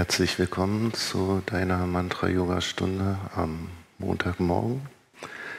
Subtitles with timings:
[0.00, 3.68] Herzlich willkommen zu deiner Mantra-Yoga-Stunde am
[3.98, 4.80] Montagmorgen.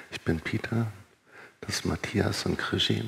[0.09, 0.87] Ich bin Peter,
[1.59, 3.07] das ist Matthias und Krishi.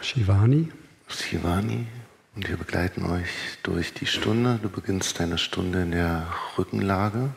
[0.00, 0.70] Shivani.
[1.08, 1.88] Shivani.
[2.36, 3.30] Und wir begleiten euch
[3.64, 4.60] durch die Stunde.
[4.62, 7.30] Du beginnst deine Stunde in der Rückenlage.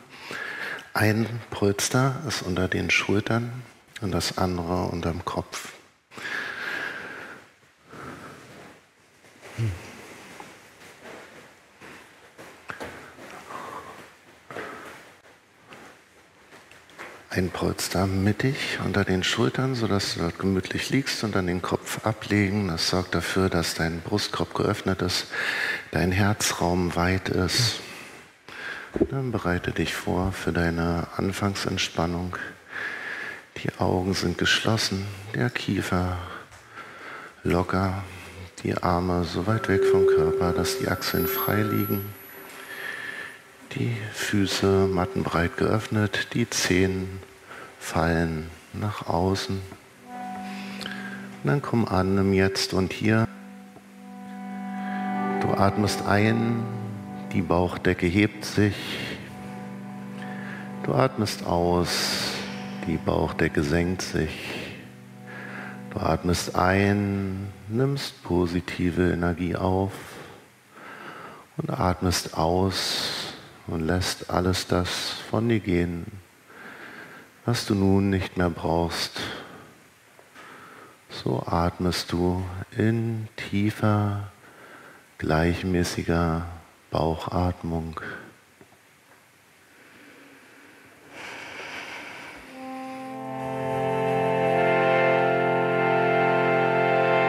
[0.92, 3.50] Ein Polster ist unter den Schultern
[4.00, 5.72] und das andere unterm Kopf.
[17.36, 22.06] Ein Polster mittig unter den Schultern, sodass du dort gemütlich liegst und dann den Kopf
[22.06, 22.68] ablegen.
[22.68, 25.26] Das sorgt dafür, dass dein Brustkorb geöffnet ist,
[25.90, 27.80] dein Herzraum weit ist.
[29.10, 32.36] Dann bereite dich vor für deine Anfangsentspannung.
[33.64, 35.04] Die Augen sind geschlossen,
[35.34, 36.16] der Kiefer
[37.42, 38.04] locker,
[38.62, 42.14] die Arme so weit weg vom Körper, dass die Achseln frei liegen.
[43.76, 47.08] Die Füße mattenbreit geöffnet, die Zehen
[47.80, 49.56] fallen nach außen.
[49.56, 53.26] Und dann komm an im Jetzt und Hier.
[55.40, 56.62] Du atmest ein,
[57.32, 58.76] die Bauchdecke hebt sich.
[60.84, 62.30] Du atmest aus,
[62.86, 64.54] die Bauchdecke senkt sich.
[65.90, 69.92] Du atmest ein, nimmst positive Energie auf
[71.56, 73.33] und atmest aus
[73.66, 76.06] und lässt alles das von dir gehen,
[77.44, 79.20] was du nun nicht mehr brauchst.
[81.10, 82.44] So atmest du
[82.76, 84.32] in tiefer,
[85.18, 86.46] gleichmäßiger
[86.90, 88.00] Bauchatmung.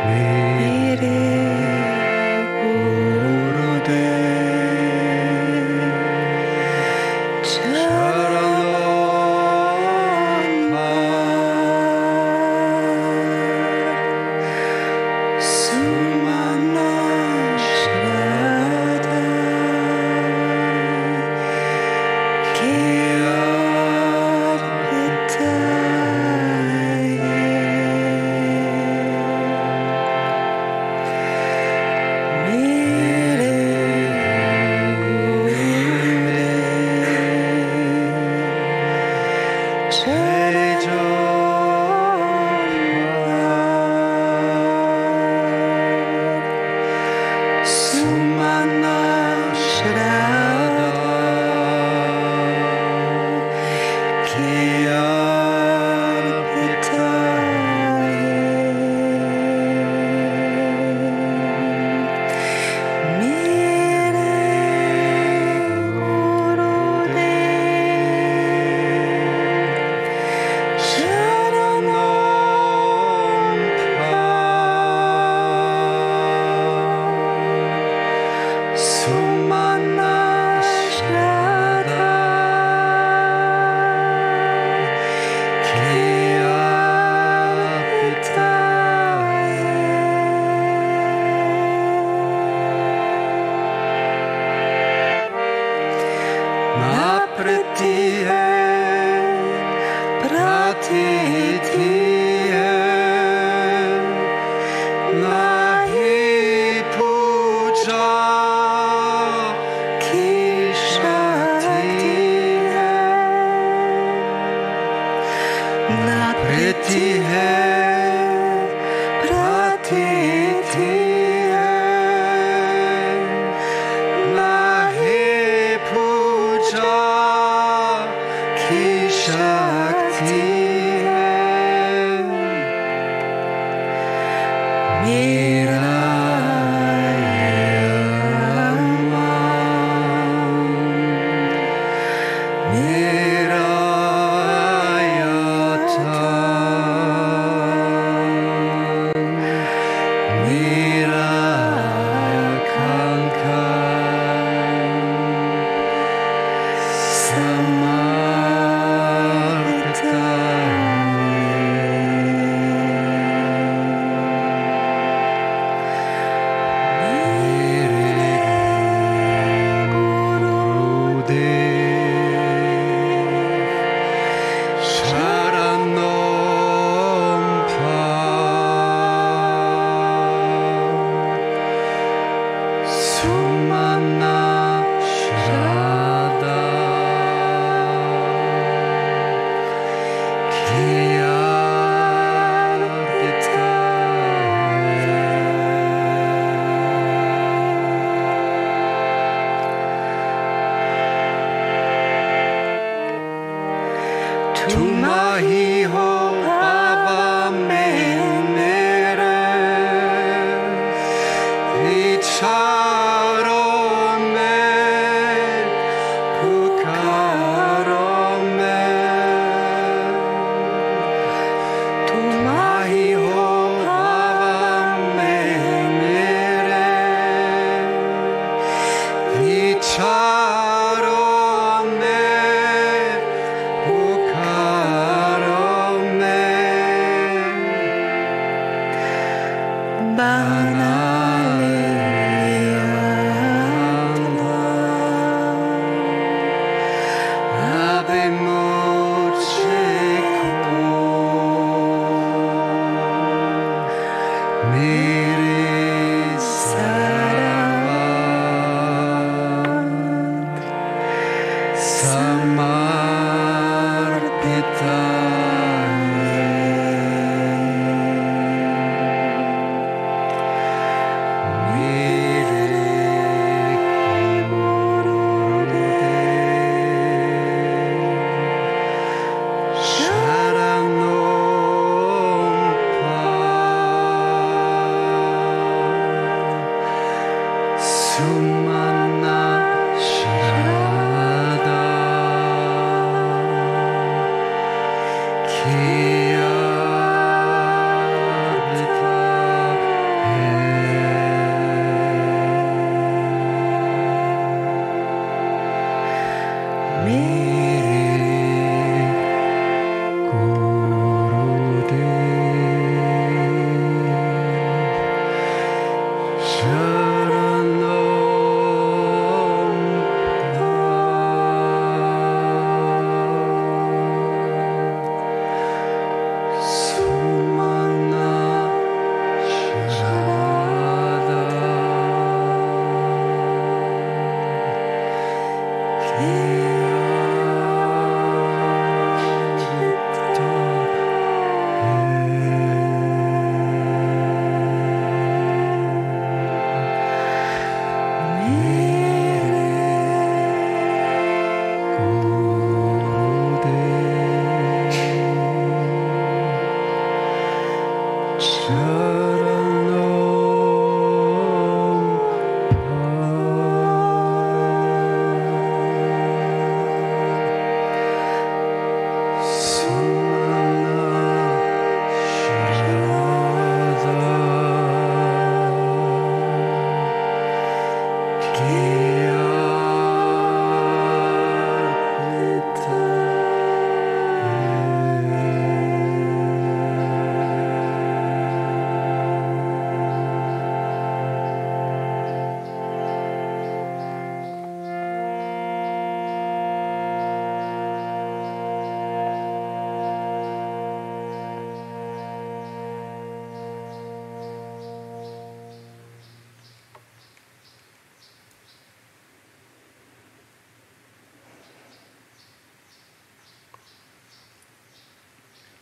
[0.08, 1.55] Miri.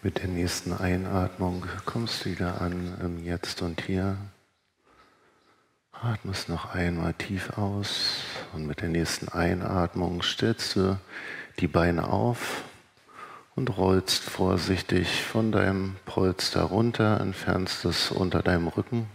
[0.04, 4.18] Mit der nächsten Einatmung kommst du wieder an im Jetzt und Hier.
[5.94, 11.00] Atmest noch einmal tief aus und mit der nächsten Einatmung stellst du
[11.60, 12.64] die Beine auf
[13.56, 19.08] und rollst vorsichtig von deinem Polster runter, entfernst es unter deinem Rücken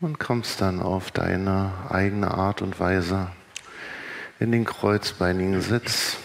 [0.00, 3.30] und kommst dann auf deine eigene Art und Weise
[4.40, 6.16] in den kreuzbeinigen Sitz.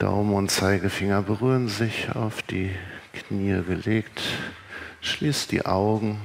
[0.00, 2.70] Daumen und Zeigefinger berühren sich auf die
[3.12, 4.22] Knie gelegt.
[5.02, 6.18] Schließ die Augen.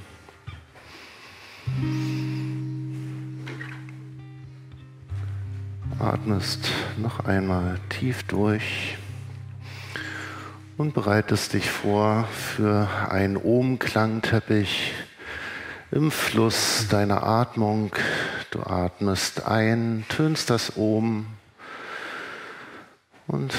[5.99, 8.97] Atmest noch einmal tief durch
[10.77, 14.93] und bereitest dich vor für einen Ohm-Klangteppich
[15.91, 17.91] im Fluss deiner Atmung.
[18.51, 21.25] Du atmest ein, tönst das Ohm
[23.27, 23.53] und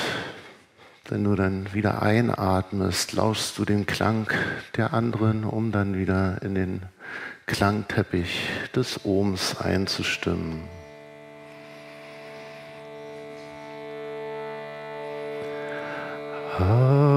[1.08, 4.28] wenn du dann wieder einatmest, lauschst du den Klang
[4.76, 6.82] der anderen, um dann wieder in den
[7.46, 10.62] Klangteppich des Ohms einzustimmen.
[16.58, 17.15] Ah.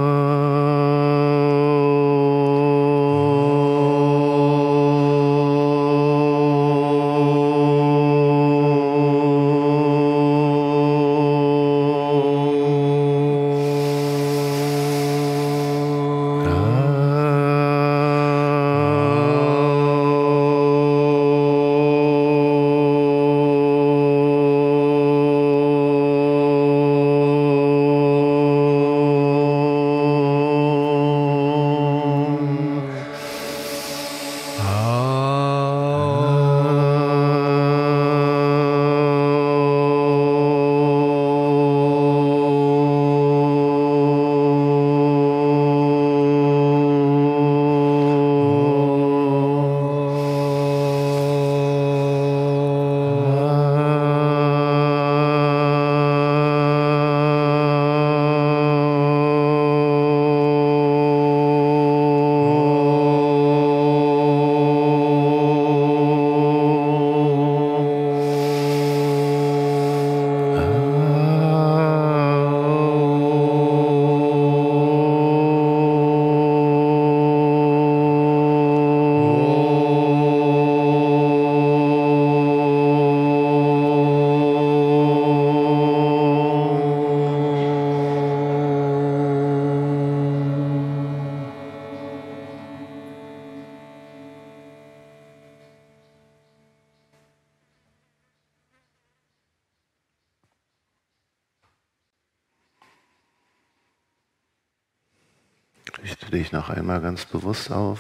[106.30, 107.98] Richte dich noch einmal ganz bewusst auf,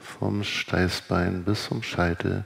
[0.00, 2.44] vom Steißbein bis zum Scheitel.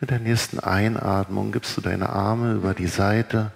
[0.00, 3.52] Mit der nächsten Einatmung gibst du deine Arme über die Seite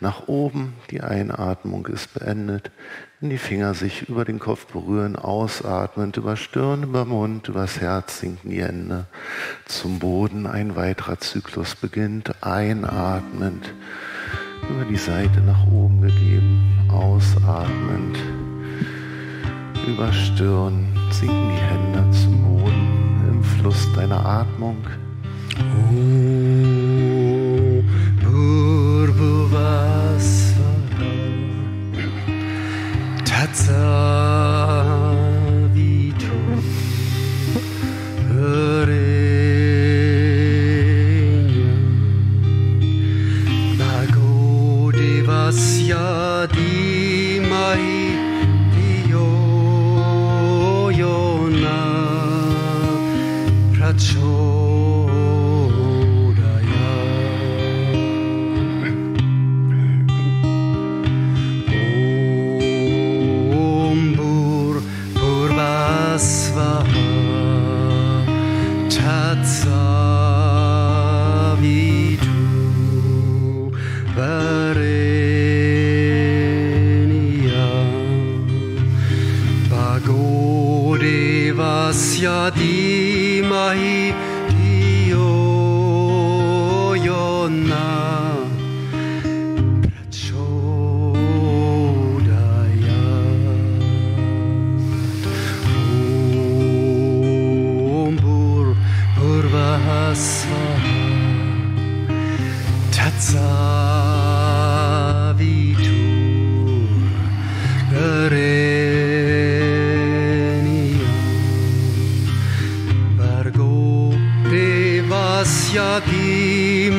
[0.00, 0.74] nach oben.
[0.90, 2.72] Die Einatmung ist beendet.
[3.20, 8.18] Wenn die Finger sich über den Kopf berühren, ausatmend, über Stirn, über Mund, übers Herz
[8.18, 9.06] sinken die Hände
[9.64, 10.48] zum Boden.
[10.48, 12.42] Ein weiterer Zyklus beginnt.
[12.42, 13.72] Einatmend,
[14.68, 18.18] über die Seite nach oben gegeben, ausatmend,
[19.88, 24.76] über Stirn sinken die Hände zum Boden im Fluss deiner Atmung.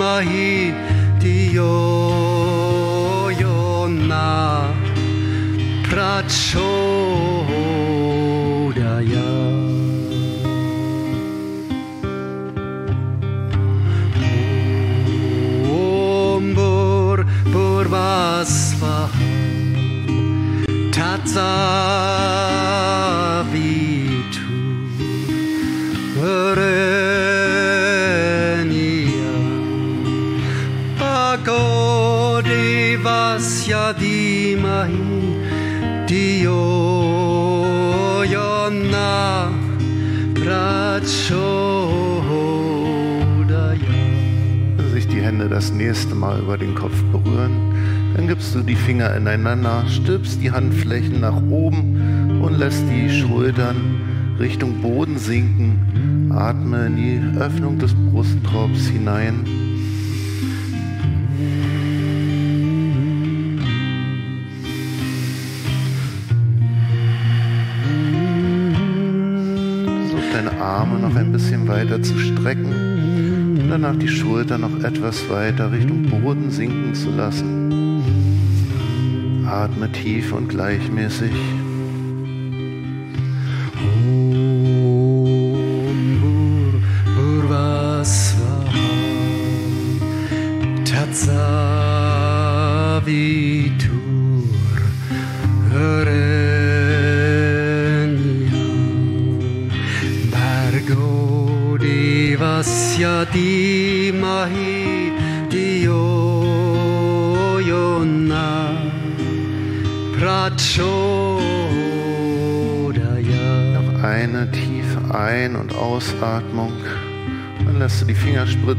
[0.09, 0.73] ない
[1.19, 1.69] dio
[3.41, 4.73] yonna
[5.87, 6.78] praccio
[49.19, 56.31] ineinander, stülpst die Handflächen nach oben und lässt die Schultern Richtung Boden sinken.
[56.33, 59.45] Atme in die Öffnung des Brustkorbs hinein.
[69.85, 72.88] Versuch deine Arme noch ein bisschen weiter zu strecken
[73.69, 77.69] danach die Schultern noch etwas weiter Richtung Boden sinken zu lassen.
[79.45, 81.31] Atme tief und gleichmäßig.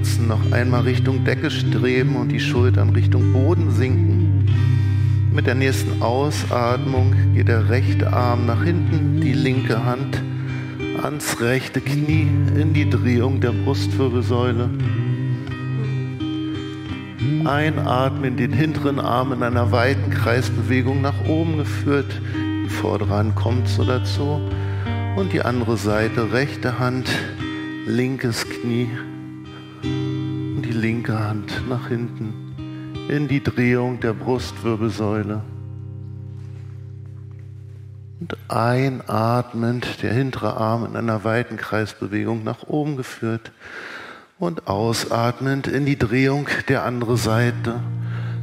[0.00, 4.46] Fingerspritzen noch einmal Richtung Decke streben und die Schultern Richtung Boden sinken.
[5.32, 10.22] Mit der nächsten Ausatmung geht der rechte Arm nach hinten, die linke Hand
[11.02, 14.70] ans rechte Knie in die Drehung der Brustwirbelsäule.
[17.44, 22.20] Einatmen, den hinteren Arm in einer weiten Kreisbewegung nach oben geführt.
[22.64, 24.40] Die kommt so dazu
[25.16, 27.10] und die andere Seite, rechte Hand,
[27.86, 28.88] linkes Knie
[31.70, 35.40] nach hinten in die Drehung der Brustwirbelsäule.
[38.20, 43.52] Und einatmend der hintere Arm in einer weiten Kreisbewegung nach oben geführt
[44.38, 47.80] und ausatmend in die Drehung der anderen Seite.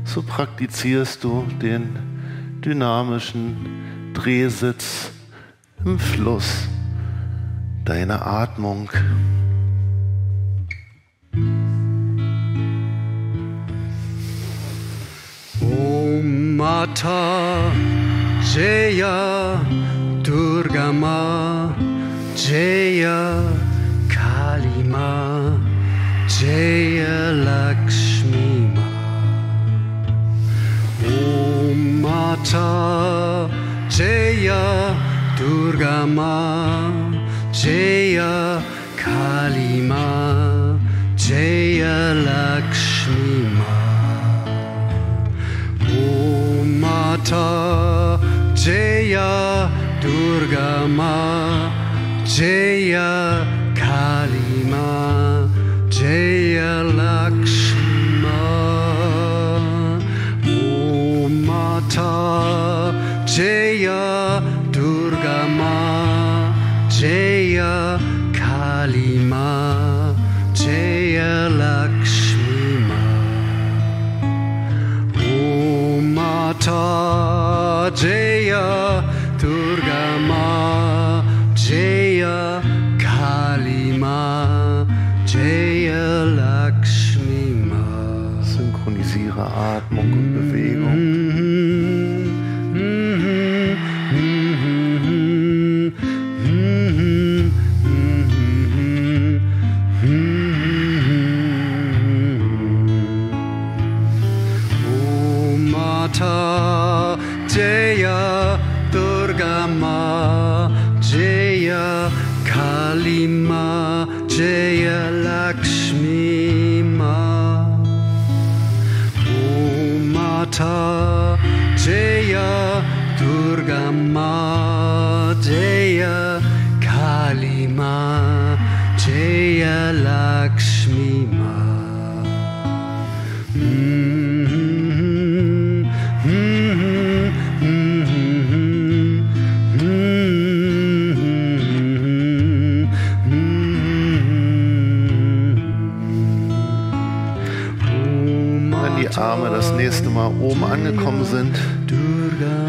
[0.04, 2.00] So praktizierst du den
[2.66, 5.12] dynamischen Drehsitz
[5.86, 6.68] im Fluss
[7.86, 8.90] deiner Atmung.
[16.58, 17.72] Mata
[18.52, 19.62] Jaya
[20.24, 21.72] Durga Ma
[22.36, 23.22] Jaya
[24.10, 25.12] Kalima
[26.28, 28.88] Jaya Lakshmi Ma
[31.06, 33.48] Om Mata
[33.88, 34.98] Jaya
[35.38, 36.92] Durga Ma
[37.52, 38.64] Jaya
[38.96, 40.06] Kalima
[41.16, 42.77] Jaya Lakshmi
[47.30, 48.20] Mata
[48.56, 51.70] Jaya Durga Ma
[52.24, 53.27] Jaya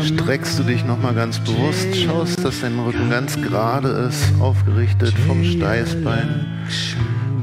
[0.08, 5.44] streckst du dich nochmal ganz bewusst, schaust, dass dein Rücken ganz gerade ist, aufgerichtet vom
[5.44, 6.46] Steißbein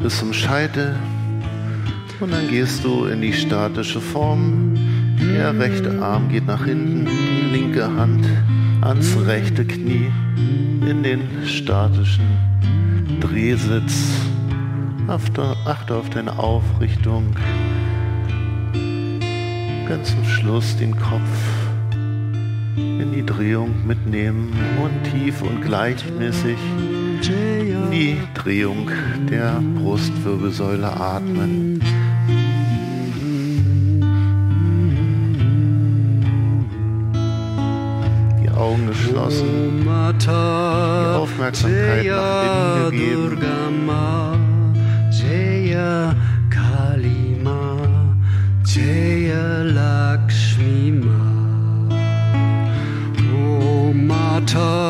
[0.02, 0.96] bis zum Scheitel.
[2.20, 4.74] Und dann gehst du in die statische Form.
[5.20, 8.26] Der rechte Arm geht nach hinten, die linke Hand
[8.82, 10.12] ans rechte Knie
[10.90, 12.26] in den statischen
[13.20, 14.08] Drehsitz.
[15.08, 17.36] Achte, achte auf deine Aufrichtung.
[19.88, 21.30] Ganz zum Schluss den Kopf
[22.76, 26.58] in die Drehung mitnehmen und tief und gleichmäßig
[27.28, 28.90] in die Drehung
[29.30, 31.82] der Brustwirbelsäule atmen.
[38.44, 40.30] Die Augen geschlossen, die
[41.18, 43.16] Aufmerksamkeit nach innen gegeben.
[54.56, 54.85] Om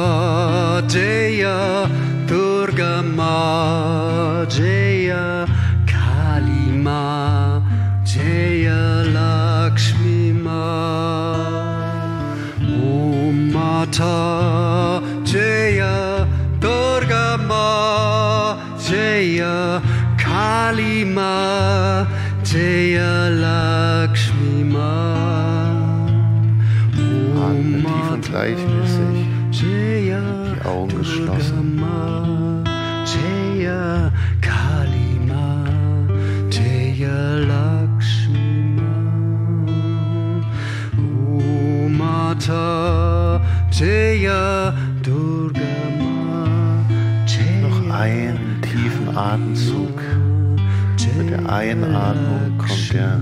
[52.95, 53.19] der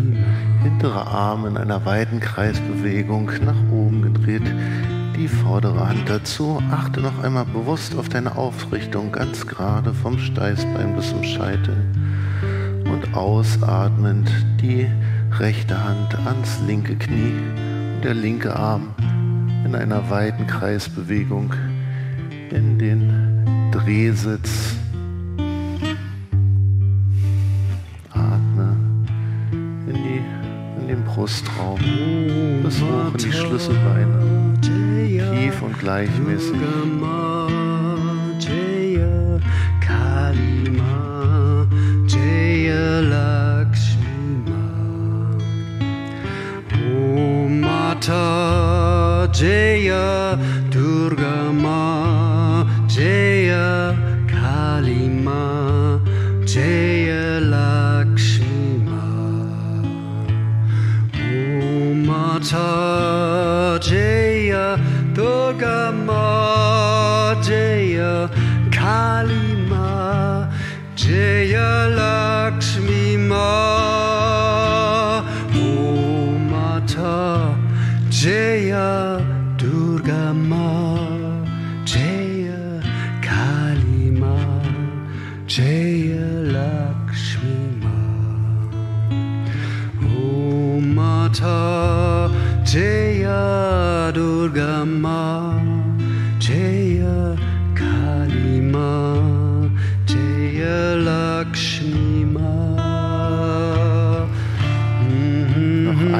[0.61, 4.43] hintere Arm in einer weiten Kreisbewegung nach oben gedreht,
[5.15, 6.61] die vordere Hand dazu.
[6.69, 11.75] Achte noch einmal bewusst auf deine Aufrichtung, ganz gerade vom Steißbein bis zum Scheitel.
[12.85, 14.31] Und ausatmend
[14.61, 14.87] die
[15.39, 17.33] rechte Hand ans linke Knie
[17.95, 18.93] und der linke Arm
[19.65, 21.51] in einer weiten Kreisbewegung
[22.51, 24.82] in den Drehsitz.
[31.13, 31.79] Brustraum
[32.63, 34.57] bis hoch in die Schlüsselbeine.
[34.61, 36.57] tief und gleichmäßig.
[49.33, 50.37] Jaya
[50.69, 53.32] Durga Ma Jaya
[63.83, 64.22] J.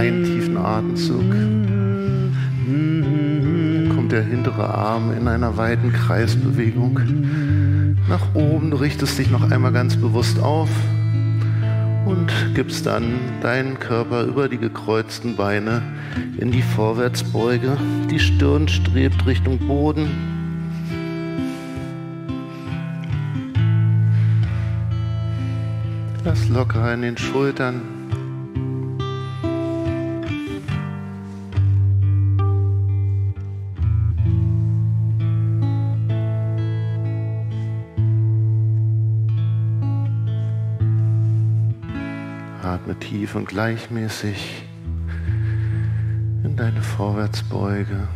[0.04, 1.32] einen tiefen Atemzug.
[2.68, 7.00] Dann kommt der hintere Arm in einer weiten Kreisbewegung
[8.10, 8.72] nach oben.
[8.72, 10.70] Du richtest dich noch einmal ganz bewusst auf
[12.06, 15.82] und gibst dann deinen Körper über die gekreuzten Beine
[16.38, 17.78] in die Vorwärtsbeuge.
[18.12, 20.08] Die Stirn strebt Richtung Boden.
[26.26, 28.03] Lass locker in den Schultern.
[43.36, 44.64] Und gleichmäßig
[46.44, 48.08] in deine Vorwärtsbeuge.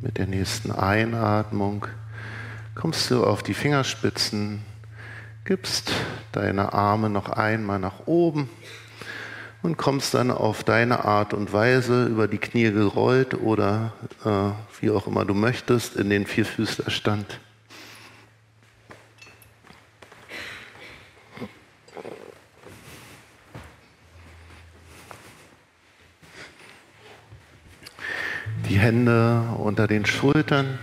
[0.00, 1.86] Mit der nächsten Einatmung
[2.74, 4.62] kommst du auf die Fingerspitzen,
[5.44, 5.92] gibst
[6.32, 8.48] deine Arme noch einmal nach oben
[9.62, 13.92] und kommst dann auf deine Art und Weise über die Knie gerollt oder
[14.24, 17.38] äh, wie auch immer du möchtest in den Vierfüßlerstand.
[28.68, 30.78] Die Hände unter den Schultern,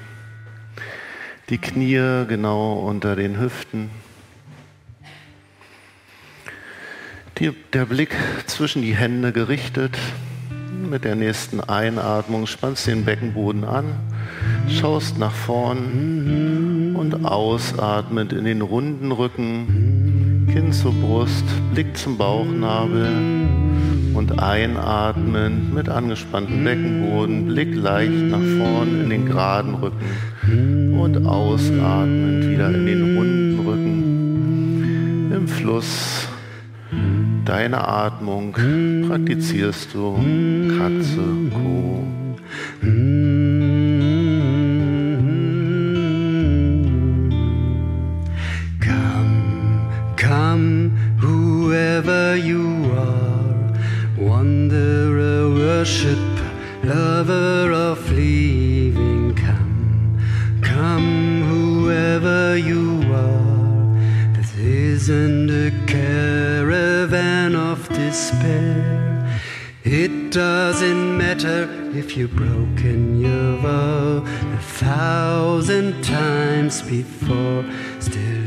[1.50, 3.89] die Knie genau unter den Hüften.
[7.38, 8.15] Die, der Blick
[8.48, 9.98] zwischen die Hände gerichtet.
[10.89, 13.96] Mit der nächsten Einatmung spannst den Beckenboden an,
[14.68, 23.38] schaust nach vorn und ausatmend in den runden Rücken, Kinn zur Brust, Blick zum Bauchnabel
[24.13, 32.50] und einatmend mit angespanntem Beckenboden, Blick leicht nach vorn in den geraden Rücken und ausatmend
[32.50, 35.32] wieder in den runden Rücken.
[35.34, 36.28] Im Fluss
[37.45, 38.54] deiner Atmung
[39.08, 40.15] praktizierst du
[40.78, 42.04] Katze, Co.
[48.80, 53.18] Come, come, whoever you are,
[54.19, 56.19] wanderer, worship,
[56.84, 59.34] lover of living.
[59.36, 60.19] Come,
[60.62, 69.39] come, whoever you are, this isn't a caravan of despair.
[69.84, 77.65] It doesn't matter if you've broken your vow a thousand times before,
[77.99, 78.39] still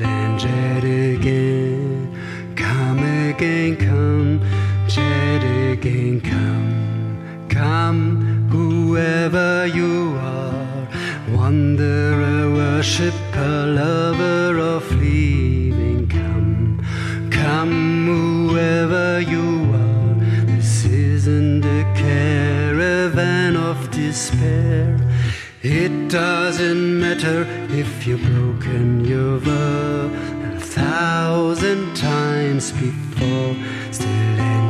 [0.83, 2.55] yet again.
[2.57, 4.41] Come again, come,
[4.99, 10.89] again, come, come, whoever you are,
[11.31, 16.09] wanderer, worshipper, lover of living.
[16.09, 16.85] Come,
[17.31, 20.47] come, whoever you are.
[20.47, 24.99] This isn't a caravan of despair.
[25.63, 30.11] It doesn't matter if you've broken your vow
[30.55, 33.57] a thousand times before.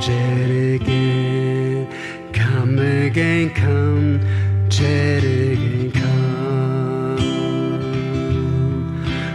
[0.05, 1.87] Yet again,
[2.33, 4.21] come again, come,
[4.69, 7.19] yet again, come,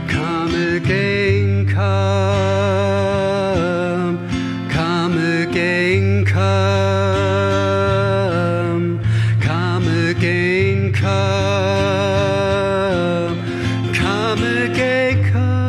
[0.09, 2.57] come again, come,
[4.69, 7.47] come again, come,
[9.39, 11.77] come again, come,
[13.93, 15.67] come again, come.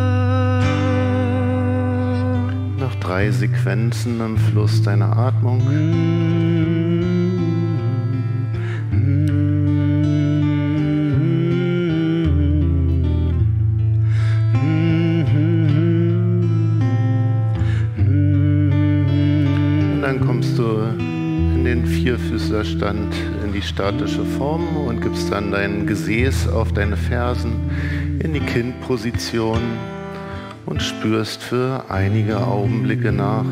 [2.78, 5.60] Noch drei Sequenzen im Rhythmus deiner Atmung.
[19.92, 20.64] Und dann kommst du
[21.54, 27.52] in den Vierfüßlerstand, in die statische Form und gibst dann dein Gesäß auf deine Fersen
[28.20, 29.60] in die Kindposition
[30.66, 33.46] und spürst für einige Augenblicke nach,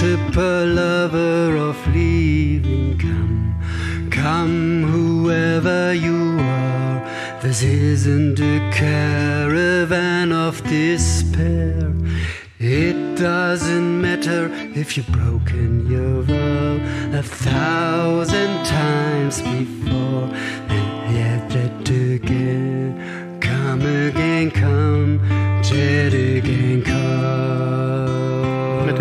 [0.00, 2.96] worshipper, lover of leaving.
[2.98, 7.40] Come, come, whoever you are.
[7.42, 11.92] This isn't a caravan of despair.
[12.60, 16.78] It doesn't matter if you've broken your vow
[17.18, 20.28] a thousand times before,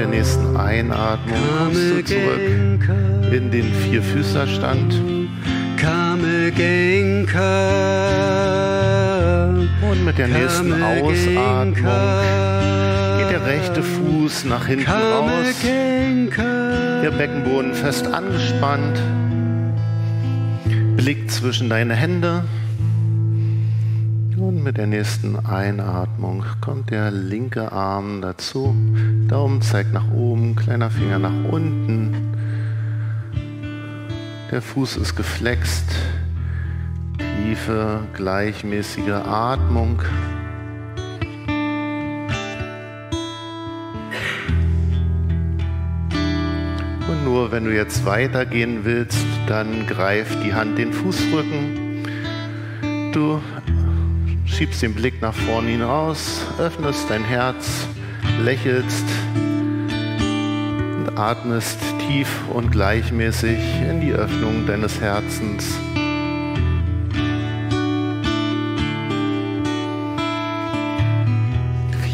[0.08, 2.90] der nächsten Einatmung kommst du zurück
[3.32, 5.02] in den Vierfüßlerstand.
[5.80, 6.48] Come.
[9.90, 15.56] Und mit der nächsten Ausatmung geht der rechte Fuß nach hinten raus,
[17.04, 19.02] der Beckenboden fest angespannt,
[20.96, 22.44] Blick zwischen deine Hände.
[24.38, 28.76] Und mit der nächsten Einatmung kommt der linke Arm dazu.
[29.28, 32.36] Daumen zeigt nach oben, kleiner Finger nach unten.
[34.52, 35.90] Der Fuß ist geflext.
[37.18, 40.04] Tiefe, gleichmäßige Atmung.
[47.10, 52.04] Und nur wenn du jetzt weitergehen willst, dann greif die Hand den Fußrücken.
[53.14, 53.42] Du
[54.48, 57.88] schiebst den Blick nach vorne hinaus, öffnest dein Herz,
[58.44, 59.06] lächelst
[60.96, 65.66] und atmest tief und gleichmäßig in die Öffnung deines Herzens.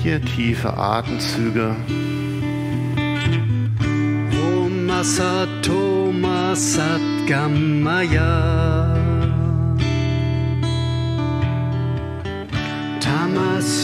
[0.01, 1.75] Vier tiefe Atemzüge.
[4.57, 8.72] Om Asato Masat Gamaya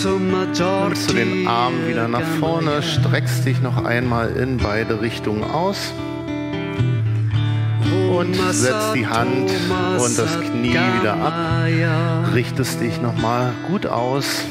[0.05, 5.93] Nimmst du den Arm wieder nach vorne, streckst dich noch einmal in beide Richtungen aus
[8.09, 9.51] und setzt die Hand
[9.99, 11.33] und das Knie wieder ab.
[12.33, 14.45] richtest dich nochmal gut aus,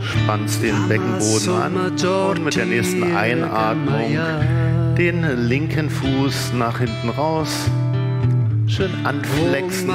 [0.00, 4.18] spannst den Beckenboden an und mit der nächsten Einatmung
[4.98, 7.70] den linken Fuß nach hinten raus.
[8.66, 9.86] Schön anflexen.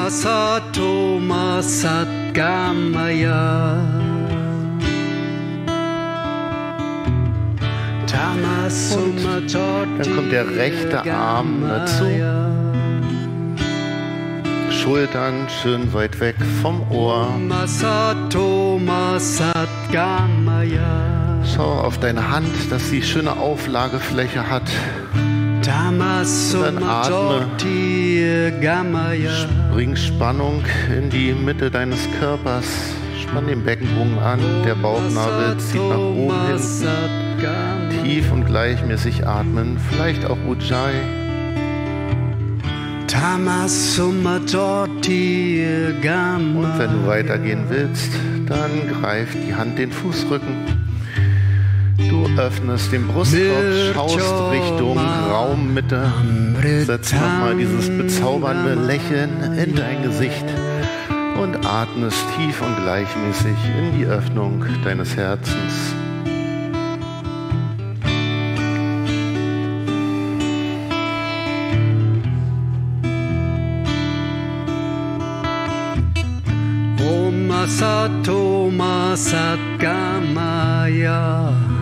[8.71, 9.41] Tamasuma
[9.97, 12.05] Dann kommt der rechte Arm dazu.
[14.71, 17.27] Schultern schön weit weg vom Ohr.
[21.53, 24.63] Schau auf deine Hand, dass sie schöne Auflagefläche hat.
[26.63, 27.47] Dann atme.
[29.73, 30.63] Bring Spannung
[30.95, 32.65] in die Mitte deines Körpers.
[33.21, 34.39] Spann den Beckenbogen an.
[34.65, 37.20] Der Bauchnabel zieht nach oben hinten.
[38.03, 39.77] Tief und gleichmäßig atmen.
[39.89, 41.01] Vielleicht auch Ujjayi.
[46.55, 48.11] Und wenn du weitergehen willst,
[48.47, 50.81] dann greif die Hand den Fußrücken.
[52.09, 54.17] Du öffnest den Brustkorb, schaust
[54.51, 56.11] Richtung Raummitte,
[56.85, 60.45] setzt nochmal dieses bezaubernde Lächeln in dein Gesicht
[61.41, 65.95] und atmest tief und gleichmäßig in die Öffnung deines Herzens.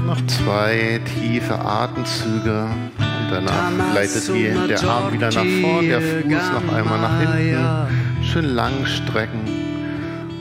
[0.06, 6.52] Noch zwei tiefe Atemzüge und danach gleitet die, der Arm wieder nach vorn, der Fuß
[6.54, 8.24] noch einmal nach hinten.
[8.24, 9.42] Schön lang strecken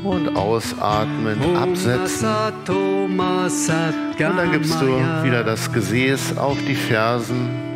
[0.05, 2.29] und ausatmen, absetzen.
[4.31, 4.87] Und dann gibst du
[5.25, 7.68] wieder das Gesäß auf die Fersen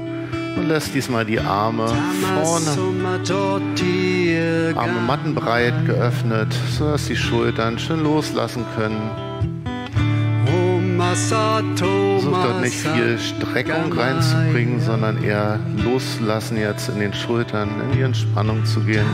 [0.57, 1.87] und lässt diesmal die Arme
[2.43, 2.67] vorne,
[4.77, 9.11] Arme mattenbreit geöffnet, sodass die Schultern schön loslassen können.
[12.21, 18.03] Versuch dort nicht viel Streckung reinzubringen, sondern eher loslassen jetzt in den Schultern, in die
[18.03, 19.05] Entspannung zu gehen.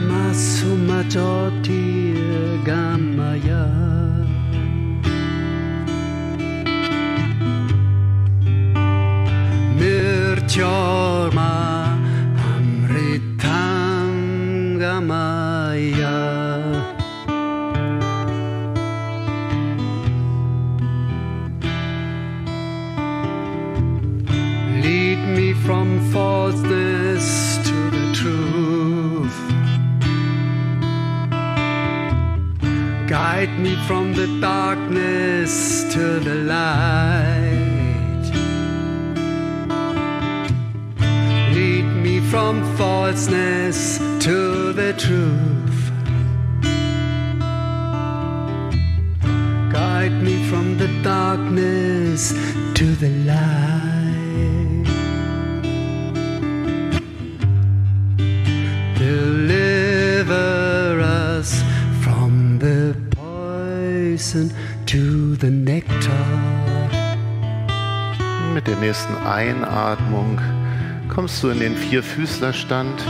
[10.48, 11.84] جامع
[12.44, 15.00] عمري تنجا
[24.82, 27.28] Lead me from falseness
[27.68, 29.40] to the truth.
[33.06, 35.52] Guide me from the darkness
[35.92, 37.37] to the light.
[42.30, 45.90] From falseness to the truth.
[49.72, 52.34] Guide me from the darkness
[52.74, 54.84] to the light.
[58.98, 61.62] Deliver us
[62.02, 64.52] from the poison
[64.84, 66.26] to the nectar.
[68.52, 70.38] Mit der nächsten Einatmung
[71.18, 73.02] kommst du in den Vierfüßlerstand.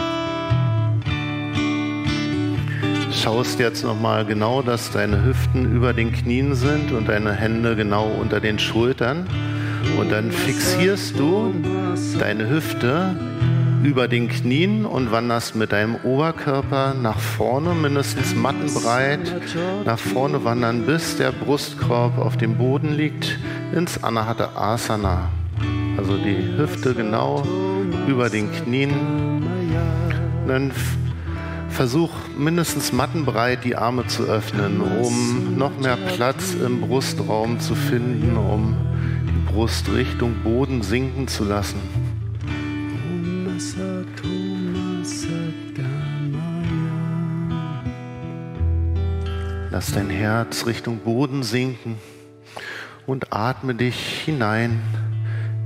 [3.13, 8.07] Schaust jetzt nochmal genau, dass deine Hüften über den Knien sind und deine Hände genau
[8.07, 9.27] unter den Schultern.
[10.01, 11.53] Und dann fixierst du
[12.19, 13.15] deine Hüfte
[13.85, 19.35] über den Knien und wanderst mit deinem Oberkörper nach vorne, mindestens mattenbreit,
[19.85, 23.39] nach vorne wandern, bis der Brustkorb auf dem Boden liegt,
[23.75, 25.29] ins Anahata Asana.
[25.99, 27.45] Also die Hüfte genau
[28.09, 28.93] über den Knien.
[30.47, 30.73] Dann
[31.69, 38.37] versuch mindestens mattenbreit die Arme zu öffnen, um noch mehr Platz im Brustraum zu finden,
[38.37, 38.77] um
[39.27, 41.79] die Brust Richtung Boden sinken zu lassen.
[49.71, 51.97] Lass dein Herz Richtung Boden sinken
[53.07, 54.81] und atme dich hinein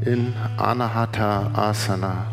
[0.04, 2.31] in Anahata Asana.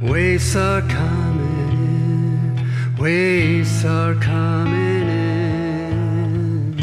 [0.00, 6.76] Waves are coming in, waves are coming in.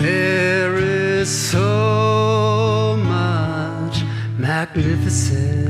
[0.00, 4.04] There is so much
[4.38, 5.61] magnificence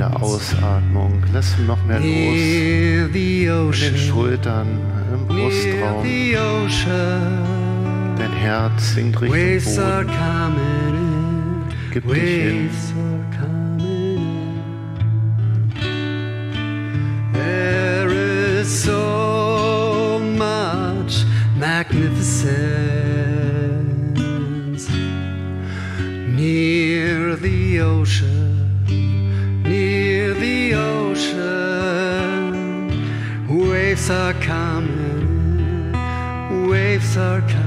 [0.00, 2.06] Jede Ausatmung lässt du noch mehr los.
[2.08, 4.80] In den Schultern,
[5.12, 6.02] im Brustraum.
[8.16, 10.14] Dein Herz sinkt Richtung Boden.
[11.92, 12.70] Gib dich hin.
[34.10, 35.92] Are coming,
[36.68, 37.59] waves are coming.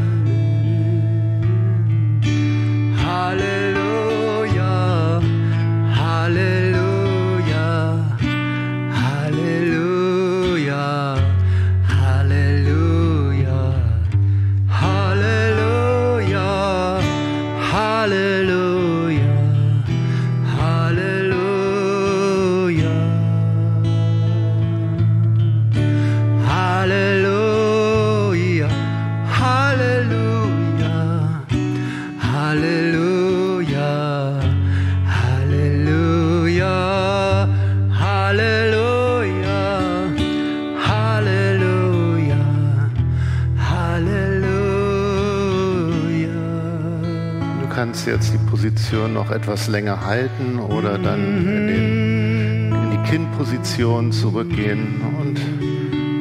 [48.63, 55.37] Position noch etwas länger halten oder dann in, den, in die Kinnposition zurückgehen und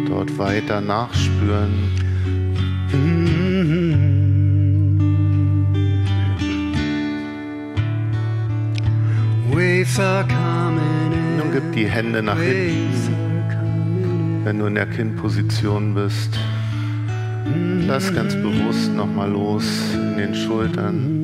[0.09, 1.71] dort weiter nachspüren.
[11.39, 13.15] Nun gib die Hände nach hinten,
[14.43, 16.37] wenn du in der Kinnposition bist.
[17.87, 21.22] Lass ganz bewusst nochmal los in den Schultern.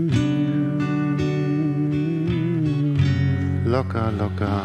[3.71, 4.64] Locker, locker.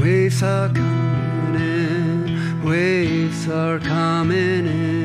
[0.00, 5.03] Waves are coming in, waves are coming in.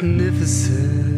[0.00, 1.11] magnificent.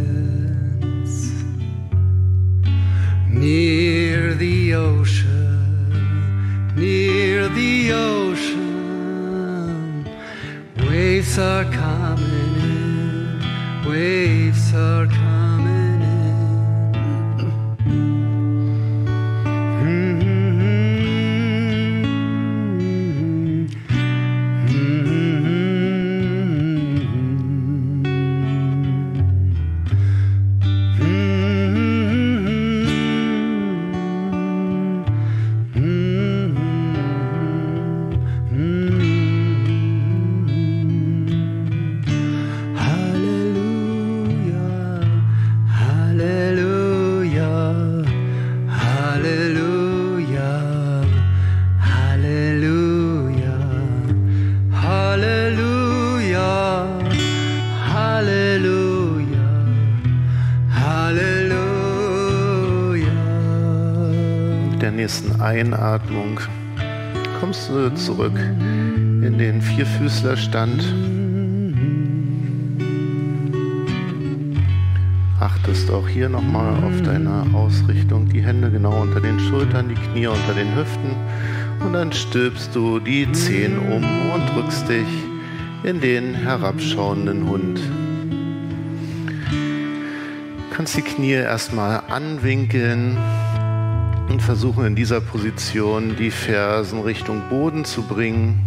[68.14, 70.84] Zurück in den Vierfüßlerstand.
[75.40, 80.28] Achtest auch hier nochmal auf deine Ausrichtung, die Hände genau unter den Schultern, die Knie
[80.28, 81.16] unter den Hüften
[81.84, 85.08] und dann stülpst du die Zehen um und drückst dich
[85.82, 87.80] in den herabschauenden Hund.
[90.72, 93.16] Kannst die Knie erstmal anwinkeln,
[94.34, 98.58] und versuchen in dieser Position die Fersen Richtung Boden zu bringen.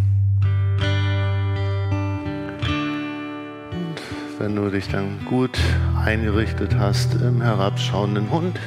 [3.72, 5.60] Und wenn du dich dann gut
[6.06, 8.58] eingerichtet hast im herabschauenden Hund,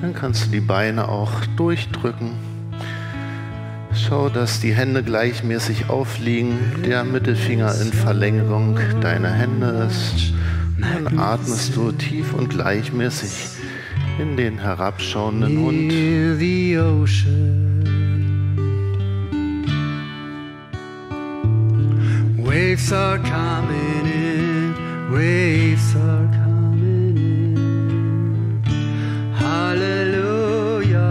[0.00, 2.32] dann kannst du die Beine auch durchdrücken.
[3.94, 10.32] Schau, dass die Hände gleichmäßig aufliegen, der Mittelfinger in Verlängerung deiner Hände ist.
[10.80, 13.57] Dann atmest du tief und gleichmäßig
[14.18, 15.92] in den herabschauenden Hund.
[22.48, 24.74] Waves are coming in,
[25.10, 28.62] waves are coming in.
[29.38, 31.08] Halleluja,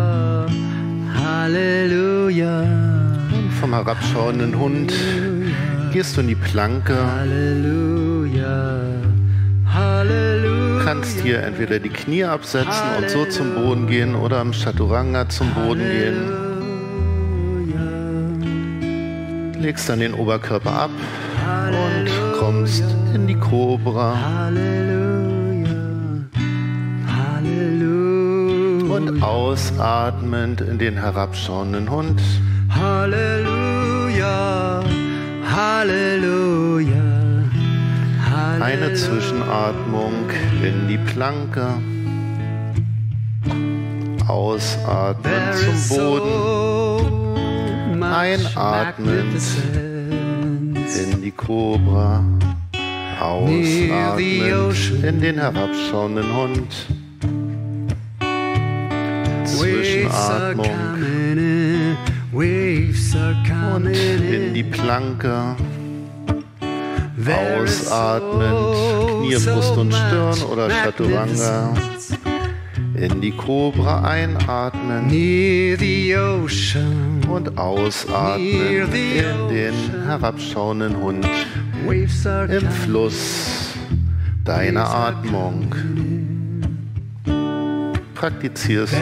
[1.13, 2.61] Halleluja.
[3.31, 4.93] Und vom herabschauenden Hund
[5.93, 6.95] gehst du in die Planke.
[6.95, 8.81] Halleluja,
[11.27, 15.81] hier entweder die Knie absetzen und so zum Boden gehen oder im Chaturanga zum Boden
[15.81, 16.31] gehen.
[19.61, 20.91] Legst dann den Oberkörper ab
[21.67, 22.09] und
[22.39, 24.15] kommst in die Cobra.
[28.89, 32.21] Und ausatmend in den herabschauenden Hund.
[32.69, 33.61] Halleluja,
[35.43, 37.06] Halleluja
[38.67, 40.29] eine Zwischenatmung
[40.61, 41.67] in die Planke.
[44.27, 48.03] Ausatmen zum Boden.
[48.03, 49.37] Einatmen
[50.75, 52.21] in die Cobra.
[53.21, 56.87] Ausatmen in den herabschauenden Hund.
[59.45, 60.75] Zwischenatmung.
[63.73, 65.55] Und in die Planke.
[67.29, 68.75] Ausatmend,
[69.19, 71.73] Knie, Brust und Stirn oder Chaturanga.
[72.95, 75.09] In die Cobra einatmen.
[77.29, 78.93] Und ausatmen.
[78.93, 79.73] In den
[80.05, 81.27] herabschauenden Hund.
[82.49, 83.73] Im Fluss
[84.43, 85.75] deiner Atmung.
[88.15, 88.97] Praktizierst du.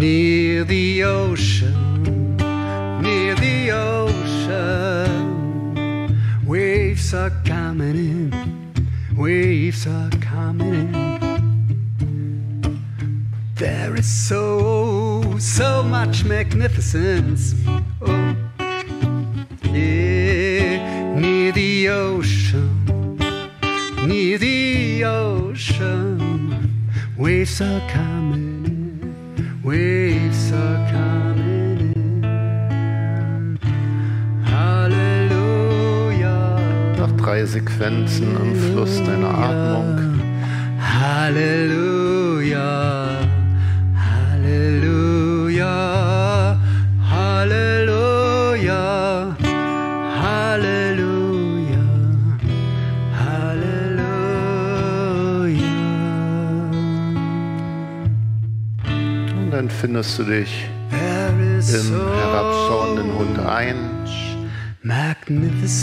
[0.00, 2.34] Near the ocean,
[3.02, 5.20] near the ocean.
[6.46, 8.32] Waves are coming in,
[9.14, 11.20] waves are coming in.
[13.56, 17.54] There is so, so much magnificence.
[18.00, 18.34] Oh,
[19.64, 23.18] yeah, near the ocean,
[24.08, 26.40] near the ocean.
[27.18, 28.19] Waves are coming
[29.70, 33.58] waves are coming in.
[34.52, 36.38] Halleluja.
[36.98, 39.90] Noch drei Sequenzen im Fluss deiner Atmung.
[41.00, 42.60] Halleluja.
[42.60, 43.09] Halleluja.
[59.80, 63.76] Findest du dich im herabschauenden Hund ein.
[64.82, 65.80] Magnificence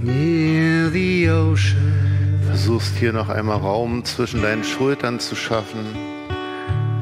[0.00, 2.40] near the ocean.
[2.46, 5.84] Versuchst hier noch einmal Raum zwischen deinen Schultern zu schaffen,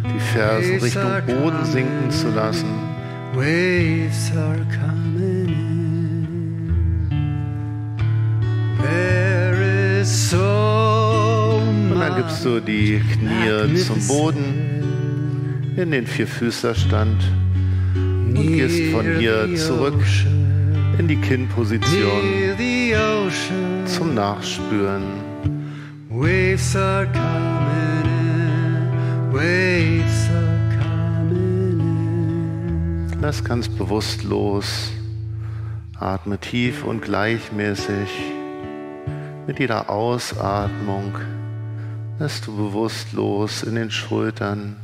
[0.05, 2.67] die Fersen Richtung Boden sinken zu lassen.
[3.35, 5.04] Waves are coming
[12.15, 17.25] dann gibst du die Knie zum Boden in den Vierfüßlerstand
[17.97, 20.01] und gehst von hier zurück
[20.99, 22.23] in die Kinnposition
[23.87, 25.03] zum Nachspüren.
[26.09, 29.33] Waves are coming in.
[29.33, 33.21] Waves are coming in.
[33.21, 34.93] Lass ganz bewusst los.
[35.99, 38.09] Atme tief und gleichmäßig.
[39.49, 41.15] Mit jeder Ausatmung
[42.19, 44.77] lässt du bewusst los in den Schultern.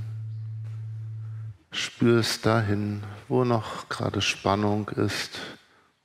[1.71, 5.39] Spürst dahin, wo noch gerade Spannung ist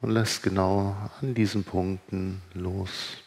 [0.02, 3.25] und lässt genau an diesen Punkten los.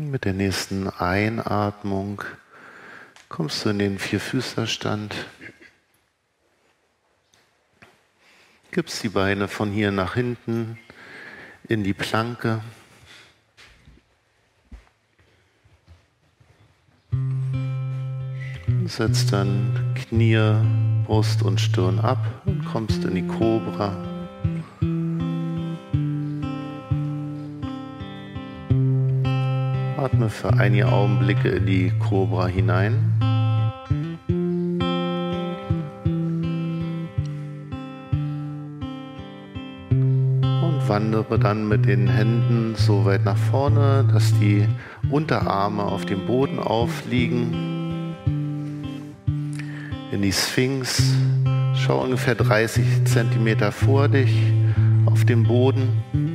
[0.00, 2.22] Mit der nächsten Einatmung
[3.28, 5.12] kommst du in den Vierfüßlerstand.
[8.70, 10.78] Gibst die Beine von hier nach hinten
[11.66, 12.60] in die Planke.
[18.84, 20.62] Setzt dann Knie,
[21.06, 24.07] Brust und Stirn ab und kommst in die Kobra.
[29.98, 33.12] Atme für einige Augenblicke in die Kobra hinein.
[40.62, 44.68] Und wandere dann mit den Händen so weit nach vorne, dass die
[45.10, 48.14] Unterarme auf dem Boden aufliegen.
[50.12, 51.02] In die Sphinx.
[51.74, 54.32] Schau ungefähr 30 Zentimeter vor dich
[55.06, 56.27] auf dem Boden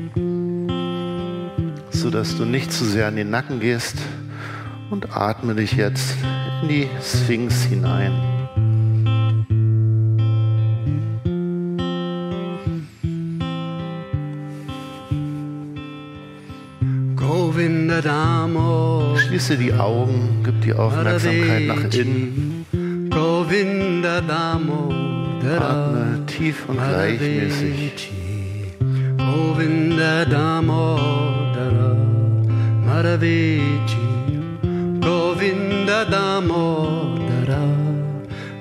[2.03, 3.95] sodass du nicht zu sehr in den Nacken gehst
[4.89, 6.17] und atme dich jetzt
[6.61, 8.11] in die Sphinx hinein.
[19.15, 22.65] Schließe die Augen, gib die Aufmerksamkeit nach innen,
[25.43, 28.11] atme tief und gleichmäßig.
[29.17, 30.25] Govinda
[32.93, 33.97] Maravici
[34.99, 37.65] Govinda Damodara.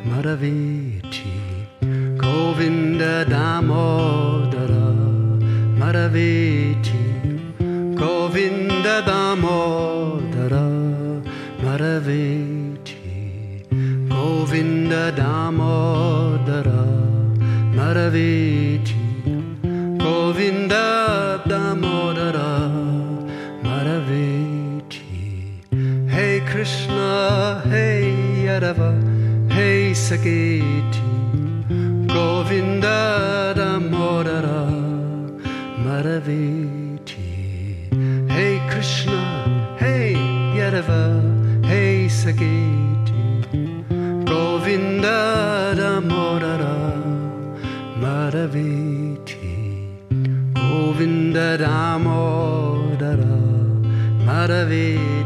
[0.08, 1.28] Maravici
[2.16, 4.88] Govinda Damodara.
[5.76, 6.96] Maravici
[7.94, 10.64] Govinda Damodara.
[11.60, 12.96] Maravici
[14.08, 16.82] Govinda Damodara.
[17.76, 18.96] Maravici
[19.98, 22.81] Govinda Damodara
[26.62, 28.90] Krishna, Hey Yadava,
[29.50, 31.02] Hey Saketi
[32.06, 34.60] Govinda Damodara
[35.84, 37.18] Maravici
[38.30, 40.14] Hey Krishna, Hey
[40.54, 41.02] Yadava,
[41.66, 43.24] Hey Saketi
[44.24, 46.76] Govinda Damodara
[47.98, 49.50] Maravici
[50.54, 53.34] Govinda Damodara
[54.24, 55.21] Madhaveti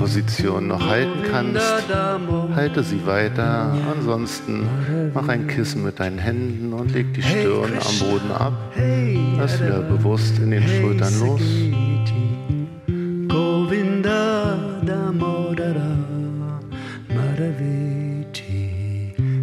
[0.00, 1.60] Position noch halten kannst,
[2.56, 3.70] halte sie weiter.
[3.92, 4.66] Ansonsten
[5.12, 8.54] mach ein Kissen mit deinen Händen und leg die Stirn am Boden ab.
[9.36, 11.42] Lass wieder bewusst in den Schultern los.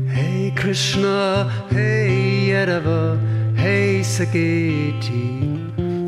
[0.10, 3.16] Hey Krishna, Hey Yadava,
[3.56, 5.62] Hey Saketi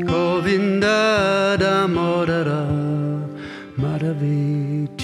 [0.04, 2.89] Govinda Damodara
[3.80, 4.99] maravilha.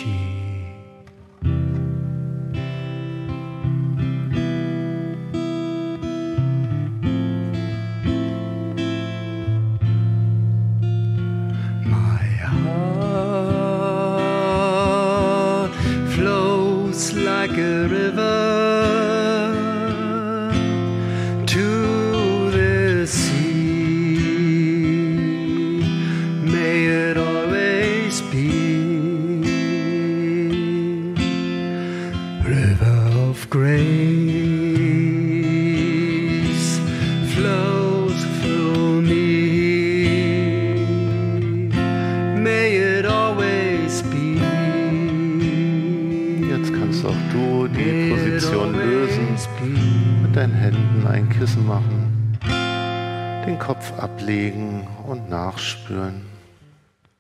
[53.99, 56.23] Ablegen und nachspüren.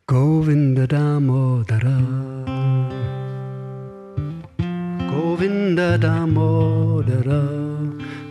[0.07, 1.99] Govinda Damodara
[5.11, 7.43] Govinda Damodara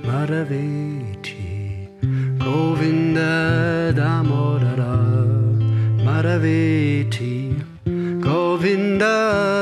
[0.06, 1.90] Maraveti
[2.40, 4.96] Govinda Damodara
[6.06, 7.56] Maraveti
[8.22, 9.55] Govinda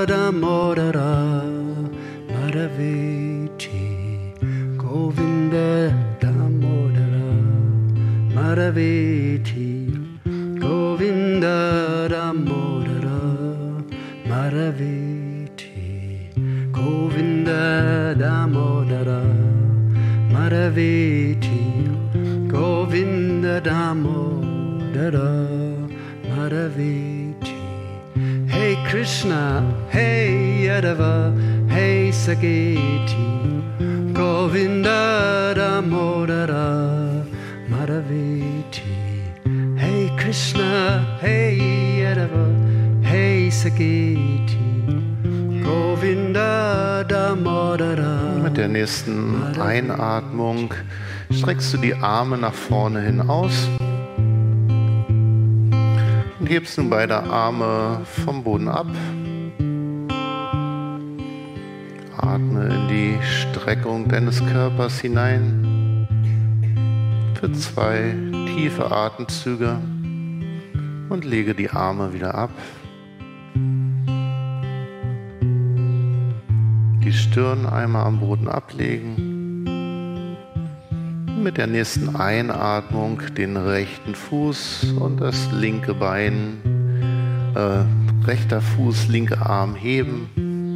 [8.73, 9.85] Maraveti
[10.59, 13.21] Govinda Damodara
[14.25, 15.69] Maraveti
[16.71, 19.21] Govinda Damodara
[20.31, 21.61] Maraveti
[22.49, 25.29] Govinda Damodara
[26.29, 27.53] Maraveti
[28.49, 29.61] Hey Krishna,
[29.91, 33.27] hey Yadava, hey Sageti
[34.13, 37.23] Govinda Damodara
[37.69, 38.52] Maraveti Hey
[40.33, 44.57] Krishna, hey Yadava, hey Sageti
[45.63, 50.73] Govinda Damodara Mit der nächsten Einatmung
[51.29, 53.69] streckst du die Arme nach vorne hin aus
[56.39, 58.87] und hebst nun beide Arme vom Boden ab.
[62.17, 66.07] Atme in die Streckung deines Körpers hinein
[67.39, 68.15] für zwei
[68.47, 69.77] tiefe Atemzüge
[71.09, 72.51] und lege die Arme wieder ab.
[77.03, 79.29] Die Stirn einmal am Boden ablegen.
[81.41, 86.61] Mit der nächsten Einatmung den rechten Fuß und das linke Bein,
[87.55, 87.83] äh,
[88.25, 90.29] rechter Fuß, linker Arm heben.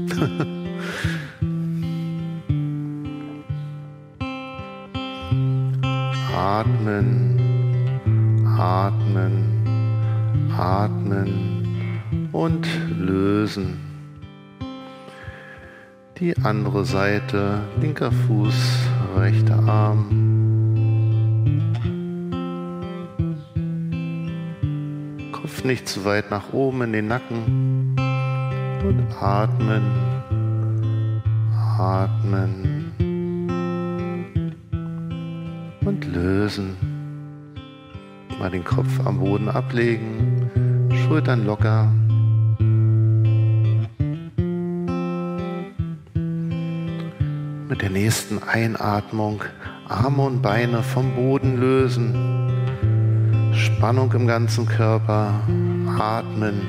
[6.37, 7.39] atmen,
[8.57, 9.56] atmen,
[10.57, 13.79] atmen und lösen.
[16.19, 20.07] Die andere Seite, linker Fuß, rechter Arm.
[25.31, 27.95] Kopf nicht zu weit nach oben in den Nacken.
[28.83, 29.83] Und atmen,
[31.77, 32.91] atmen
[35.85, 36.75] und lösen.
[38.39, 40.36] Mal den Kopf am Boden ablegen,
[41.07, 41.89] Schultern locker.
[47.69, 49.41] Mit der nächsten Einatmung
[49.87, 52.13] Arme und Beine vom Boden lösen.
[53.53, 55.33] Spannung im ganzen Körper.
[55.97, 56.67] Atmen.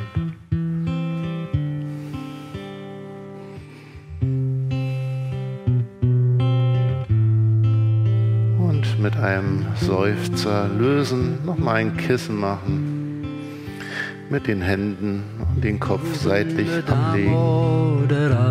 [8.60, 12.87] Und mit einem Seufzer lösen, nochmal ein Kissen machen.
[14.30, 18.44] Mit den Händen und den Kopf seitlich Damodara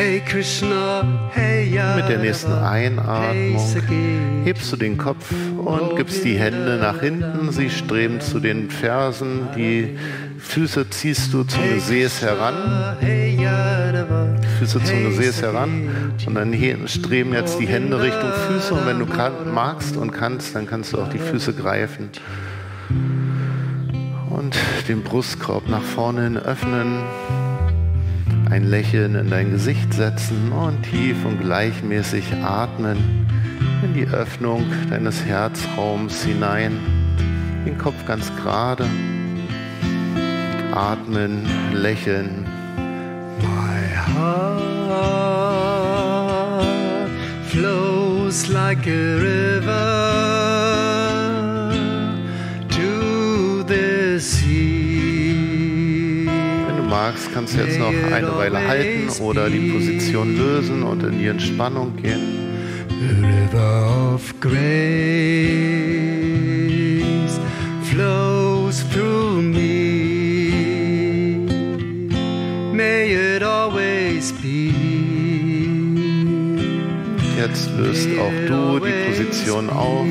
[0.04, 6.40] Hey Krishna, hey Yadava, Mit der nächsten Einatmung hebst du den Kopf und gibst die
[6.40, 7.52] Hände nach hinten.
[7.52, 9.50] Sie streben zu den Fersen.
[9.56, 10.00] Die
[10.40, 12.98] Füße ziehst du zum Gesäß heran.
[14.58, 15.92] Füße zum Gesäß heran.
[16.26, 18.74] Und dann hier streben jetzt die Hände Richtung Füße.
[18.74, 22.10] Und wenn du kann, magst und kannst, dann kannst du auch die Füße greifen.
[24.32, 24.56] Und
[24.88, 27.04] den Brustkorb nach vorne hin öffnen.
[28.52, 32.98] Ein Lächeln in dein Gesicht setzen und tief und gleichmäßig atmen
[33.82, 36.78] in die Öffnung deines Herzraums hinein.
[37.66, 38.86] Den Kopf ganz gerade.
[40.74, 42.46] Atmen, lächeln.
[43.40, 43.80] My
[44.18, 45.42] heart
[47.48, 49.91] flows like a river
[57.12, 61.28] magst, kannst du jetzt noch eine Weile halten oder die Position lösen und in die
[61.28, 62.50] Entspannung gehen.
[63.22, 64.52] River of grace
[67.84, 69.60] flows through me.
[72.74, 74.72] May it always be.
[77.38, 80.06] Jetzt löst auch du die Position auf,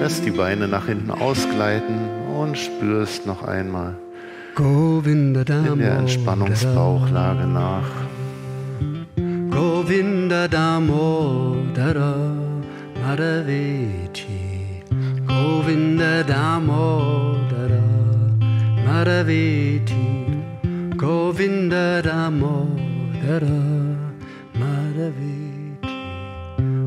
[0.00, 1.98] lässt die Beine nach hinten ausgleiten
[2.38, 3.96] und spürst noch einmal
[4.60, 7.84] In der Entspannungsbauchlage nach.
[9.50, 12.16] Govinda Damodara
[13.00, 14.82] Madhaveti
[15.28, 17.84] Govinda Damodara
[18.84, 20.42] Madhaveti
[20.96, 23.60] Govinda Damodara
[24.58, 25.94] Madhaveti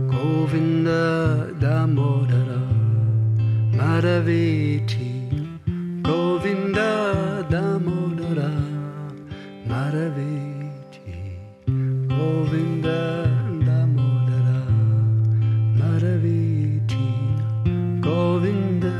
[0.09, 2.61] Govinda Damodara
[3.71, 5.10] Madhaveti
[6.03, 8.51] Govinda Damodara
[9.67, 11.37] Madhaveti
[12.07, 13.25] Govinda
[13.65, 14.61] Damodara
[15.77, 17.07] Madhaveti
[18.01, 18.93] Govinda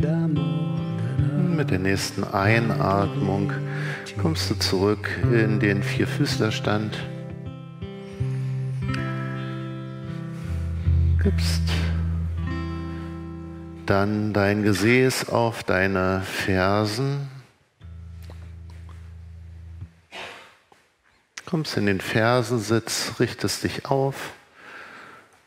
[0.00, 3.52] Damodara Mit der nächsten Einatmung
[4.20, 6.98] kommst du zurück in den Vierfüßlerstand.
[11.22, 11.62] Gibst
[13.90, 17.28] dann dein Gesäß auf deine Fersen.
[21.44, 24.30] Kommst in den Fersensitz, richtest dich auf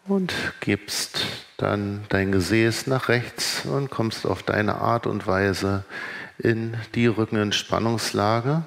[0.09, 1.25] und gibst
[1.55, 5.85] dann dein Gesäß nach rechts und kommst auf deine Art und Weise
[6.37, 8.63] in die Rückenentspannungslage.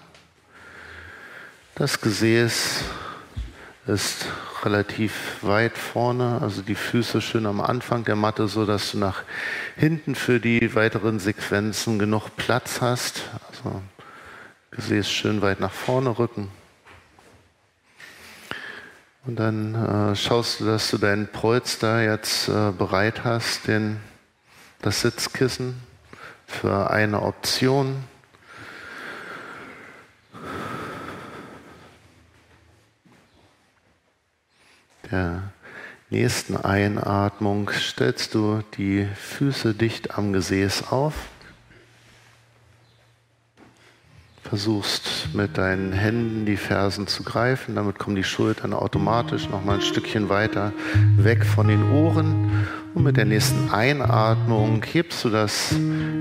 [1.75, 2.81] Das Gesäß
[3.87, 4.25] ist
[4.67, 9.23] relativ weit vorne, also die Füße schön am Anfang der Matte, so dass du nach
[9.77, 13.23] hinten für die weiteren Sequenzen genug Platz hast.
[13.49, 13.81] Also
[14.73, 16.51] Gesäß schön weit nach vorne rücken.
[19.25, 24.01] Und dann äh, schaust du, dass du deinen Polster jetzt äh, bereit hast, den,
[24.83, 25.81] das Sitzkissen
[26.47, 28.05] für eine Option.
[35.11, 35.43] Der
[36.11, 41.15] nächsten Einatmung stellst du die Füße dicht am Gesäß auf.
[44.43, 49.77] Versuchst mit deinen Händen die Fersen zu greifen, damit kommen die Schultern automatisch noch mal
[49.77, 50.73] ein Stückchen weiter
[51.17, 52.67] weg von den Ohren.
[52.95, 55.75] Und mit der nächsten Einatmung hebst du das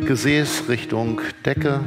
[0.06, 1.82] Gesäß Richtung Decke.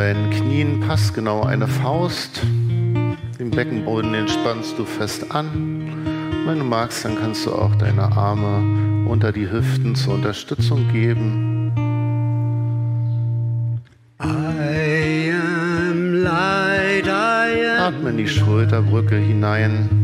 [0.00, 2.40] Deinen Knien passt genau eine Faust.
[3.38, 5.44] Den Beckenboden entspannst du fest an.
[6.46, 11.70] Wenn du magst, dann kannst du auch deine Arme unter die Hüften zur Unterstützung geben.
[17.78, 19.99] Atme in die Schulterbrücke hinein.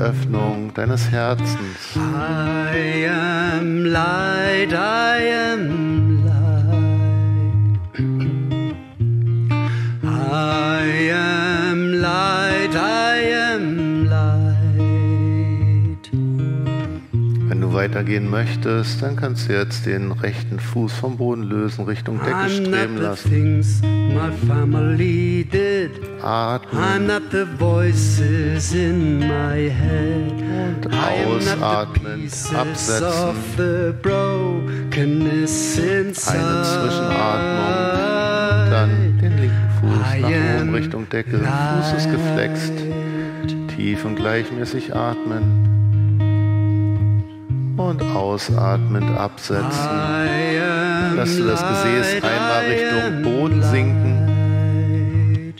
[0.00, 1.94] Öffnung deines Herzens.
[1.94, 5.89] I am light, I am
[17.80, 22.96] weitergehen möchtest, dann kannst du jetzt den rechten Fuß vom Boden lösen, Richtung Decke streben
[22.98, 23.30] lassen.
[26.22, 26.82] Atmen
[30.76, 33.02] und ausatmen, absetzen.
[36.28, 37.74] Eine Zwischenatmung,
[38.70, 38.90] dann
[39.22, 40.28] den linken Fuß nach
[40.60, 41.38] oben Richtung Decke.
[41.38, 42.72] Fuß ist geflext.
[43.74, 45.79] Tief und gleichmäßig atmen.
[47.76, 49.88] Und ausatmend absetzen.
[51.16, 55.54] Lass du das Gesäß einmal Richtung Boden sinken.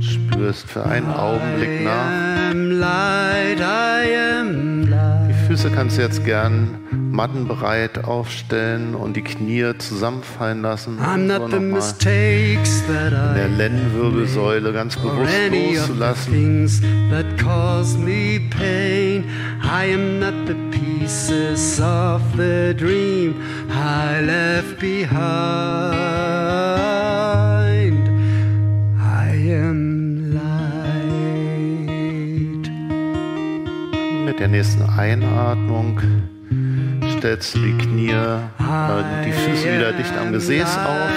[0.00, 2.30] Spürst für einen Augenblick nach.
[5.50, 6.78] Füße kannst du jetzt gern
[7.10, 11.00] mattenbereit aufstellen und die Knie zusammenfallen lassen.
[11.00, 16.68] I'm So not the nochmal mistakes that in der Lendenwirbelsäule ganz bewusst loszulassen.
[19.60, 23.34] I am not the pieces of the dream
[23.70, 25.10] I left behind.
[29.00, 29.89] I am
[34.40, 36.00] der nächsten Einatmung
[37.18, 38.38] stellst du die Knie, äh,
[39.26, 41.10] die Füße wieder dicht am Gesäß auf.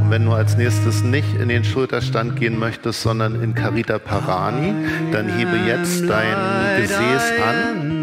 [0.00, 4.72] Und wenn du als nächstes nicht in den Schulterstand gehen möchtest, sondern in Carita Parani,
[5.12, 7.98] dann hebe jetzt dein Gesäß an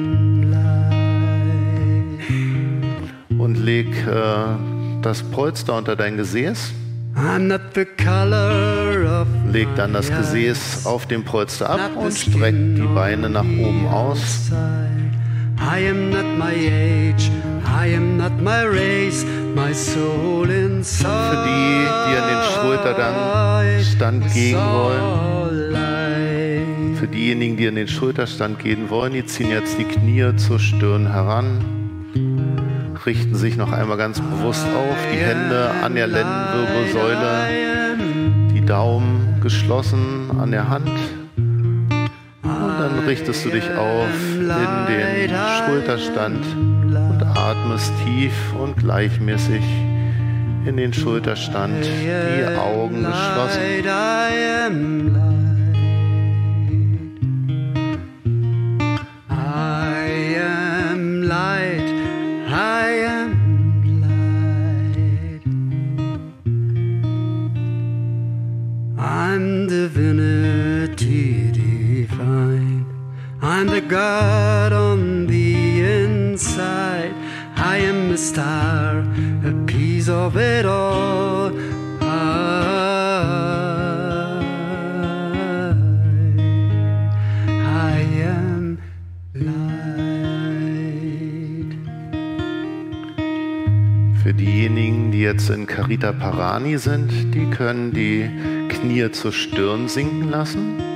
[3.40, 6.72] und leg äh, das Polster unter dein Gesäß.
[9.56, 14.52] Leg dann das Gesäß auf dem Polster ab und streck die Beine nach oben aus.
[15.58, 17.32] I am not my age,
[17.66, 19.26] I am not my race,
[19.56, 21.08] my soul inside.
[21.08, 25.78] Für die, die an den Schulterstand gehen wollen,
[26.98, 31.10] für diejenigen, die an den Schulterstand gehen wollen, die ziehen jetzt die Knie zur Stirn
[31.10, 31.64] heran
[33.06, 37.48] richten sich noch einmal ganz bewusst auf, die Hände an der Lendenwirbelsäule,
[38.52, 40.90] die Daumen geschlossen an der Hand.
[41.38, 44.48] Und dann richtest du dich auf in
[44.88, 49.62] den Schulterstand und atmest tief und gleichmäßig
[50.66, 53.62] in den Schulterstand, die Augen geschlossen.
[73.88, 77.14] God on the inside.
[77.56, 79.04] I am a star,
[79.44, 81.52] a piece of it all.
[82.02, 82.82] I,
[88.24, 88.78] am
[89.34, 89.46] light.
[94.24, 98.30] Für diejenigen, die jetzt in Carita Parani sind, die können die
[98.70, 100.95] Knie zur Stirn sinken lassen.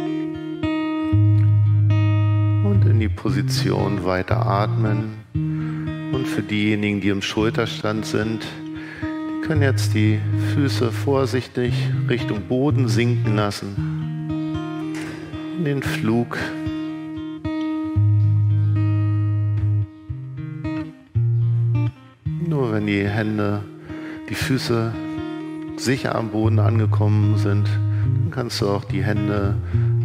[3.21, 5.19] Position weiter atmen.
[5.33, 8.45] Und für diejenigen, die im Schulterstand sind,
[9.03, 10.19] die können jetzt die
[10.53, 11.73] Füße vorsichtig
[12.07, 13.75] Richtung Boden sinken lassen.
[15.57, 16.37] In den Flug.
[22.47, 23.63] Nur wenn die Hände,
[24.29, 24.93] die Füße
[25.75, 29.55] sicher am Boden angekommen sind, dann kannst du auch die Hände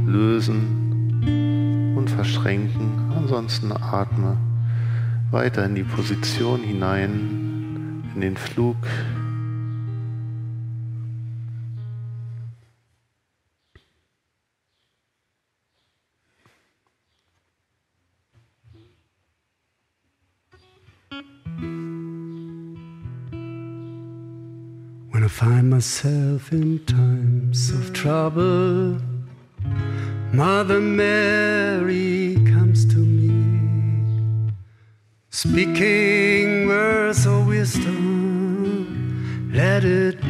[0.05, 1.64] lösen
[2.05, 3.12] und verschränken.
[3.16, 4.36] Ansonsten atme
[5.30, 8.76] weiter in die Position hinein, in den Flug.
[25.11, 28.98] When I find myself in times of trouble,
[30.35, 34.51] Mother Mary comes to me,
[35.30, 40.24] speaking words of wisdom, let it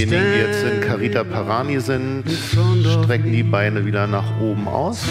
[0.00, 5.04] Diejenigen, die jetzt in Carita Parani sind, strecken die Beine wieder nach oben aus.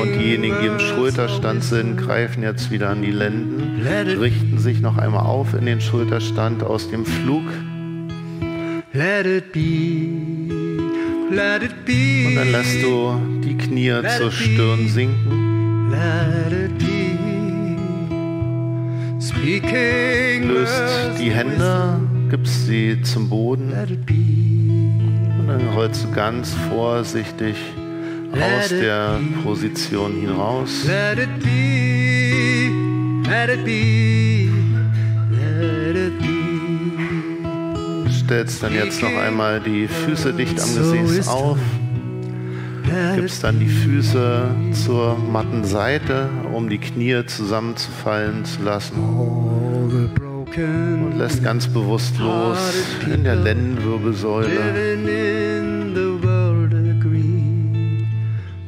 [0.00, 3.82] Und diejenigen, die im Schulterstand sind, greifen jetzt wieder an die Lenden,
[4.18, 7.44] richten sich noch einmal auf in den Schulterstand aus dem Flug.
[12.26, 15.42] Und dann lässt du die Knie zur Stirn sinken.
[20.46, 20.82] Löst
[21.20, 22.00] die Hände
[22.30, 23.72] gibst sie zum Boden.
[25.38, 27.56] Und dann rollst du ganz vorsichtig
[28.32, 30.84] aus der Position hinaus.
[30.86, 32.70] Let it be,
[33.28, 34.50] let it be,
[35.30, 38.10] let it be.
[38.10, 41.58] Stellst dann jetzt noch einmal die Füße dicht am Gesäß auf,
[43.14, 48.94] gibst dann die Füße zur matten Seite, um die Knie zusammenzufallen zu lassen
[50.62, 52.58] und lässt ganz bewusst los
[53.12, 54.94] in der Lendenwirbelsäule.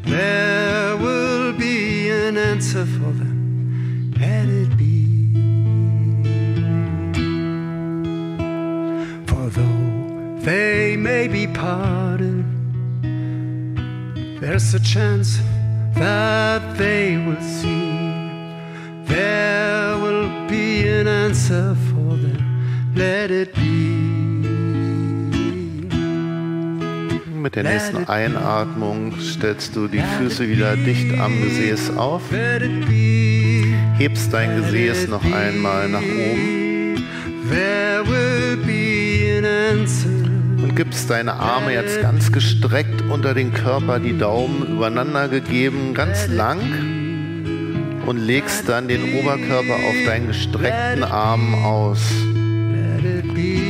[0.04, 4.14] There will be an answer for them.
[4.18, 5.34] Let it be.
[9.26, 12.44] For though they may be parted,
[14.40, 15.38] there's a chance
[15.94, 18.16] that they will see.
[19.06, 21.75] There will be an answer
[27.56, 32.22] der nächsten Einatmung stellst du die Füße wieder dicht am Gesäß auf.
[33.98, 36.66] Hebst dein Gesäß noch einmal nach oben.
[40.76, 46.60] gibst deine Arme jetzt ganz gestreckt unter den Körper, die Daumen übereinander gegeben, ganz lang
[48.04, 52.00] und legst dann den Oberkörper auf deinen gestreckten Arm aus.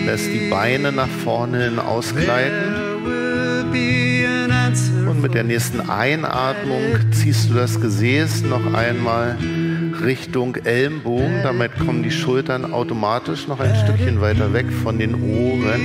[0.07, 2.86] Lässt die Beine nach vorne hin ausgleiten.
[5.09, 9.37] Und mit der nächsten Einatmung ziehst du das Gesäß noch einmal
[10.05, 11.43] Richtung Ellenbogen.
[11.43, 15.81] Damit kommen die Schultern automatisch noch ein Stückchen weiter weg von den Ohren.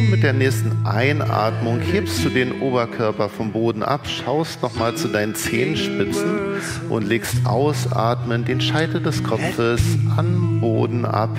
[0.00, 5.08] Und mit der nächsten Einatmung hebst du den Oberkörper vom Boden ab, schaust nochmal zu
[5.08, 9.80] deinen Zehenspitzen und legst ausatmend den Scheitel des Kopfes
[10.16, 11.36] am Boden ab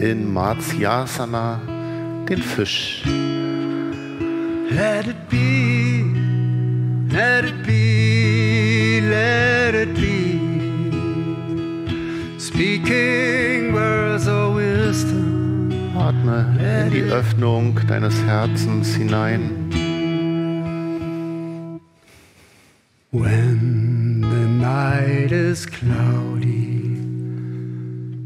[0.00, 1.60] in Matsyasana,
[2.28, 3.02] den Fisch.
[4.74, 6.02] Let it be,
[7.12, 10.40] let it be, let it be.
[12.40, 15.70] Speaking words of wisdom.
[15.96, 19.70] Atme in die Öffnung deines Herzens hinein.
[23.12, 26.98] When the night is cloudy,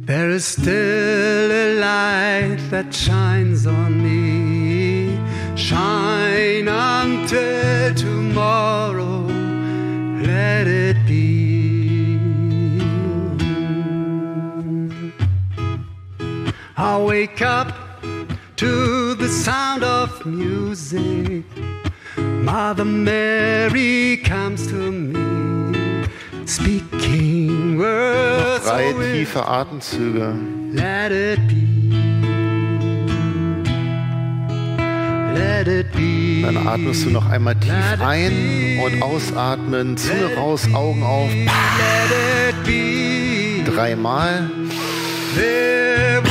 [0.06, 5.18] there is still a light that shines on me.
[5.56, 6.27] Shine
[6.78, 9.26] until tomorrow,
[10.30, 12.80] let it be.
[16.76, 17.72] I wake up
[18.56, 21.44] to the sound of music.
[22.16, 26.06] Mother Mary comes to me,
[26.46, 28.64] speaking words.
[28.64, 30.28] Drei tiefe Atemzüge.
[30.72, 31.77] Let it be.
[36.42, 41.30] Dann atmest du noch einmal tief ein und ausatmen, Zunge raus, Augen auf.
[43.64, 44.50] Dreimal.
[45.34, 46.30] There will be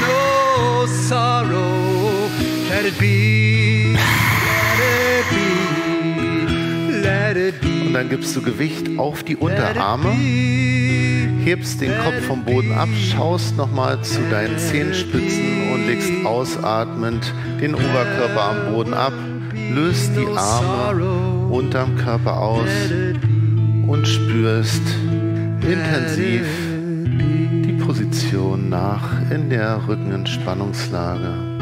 [0.00, 2.30] no sorrow.
[2.70, 3.65] Let it be.
[7.96, 14.02] Dann gibst du Gewicht auf die Unterarme, hebst den Kopf vom Boden ab, schaust nochmal
[14.02, 19.14] zu deinen Zehenspitzen und legst ausatmend den Oberkörper am Boden ab,
[19.72, 22.68] löst die Arme unterm Körper aus
[23.86, 24.82] und spürst
[25.62, 26.46] intensiv
[27.64, 31.55] die Position nach in der Rückenentspannungslage.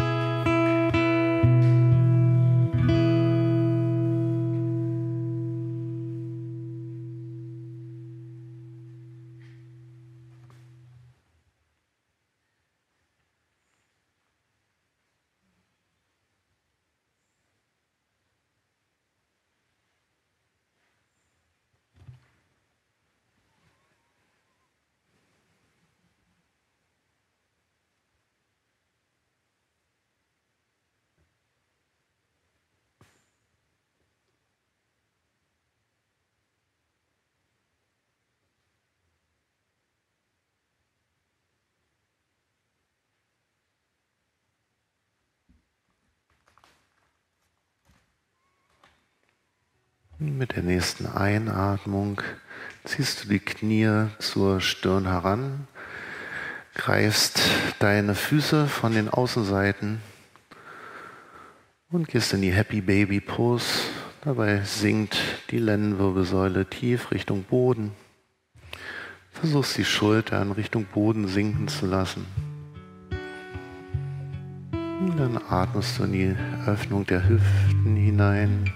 [50.32, 52.22] Mit der nächsten Einatmung
[52.84, 55.68] ziehst du die Knie zur Stirn heran,
[56.74, 57.40] greifst
[57.78, 60.00] deine Füße von den Außenseiten
[61.90, 63.66] und gehst in die Happy Baby Pose.
[64.22, 65.18] Dabei sinkt
[65.50, 67.92] die Lendenwirbelsäule tief Richtung Boden.
[69.30, 72.24] Versuchst die Schultern Richtung Boden sinken zu lassen.
[75.00, 78.72] Und dann atmest du in die Öffnung der Hüften hinein.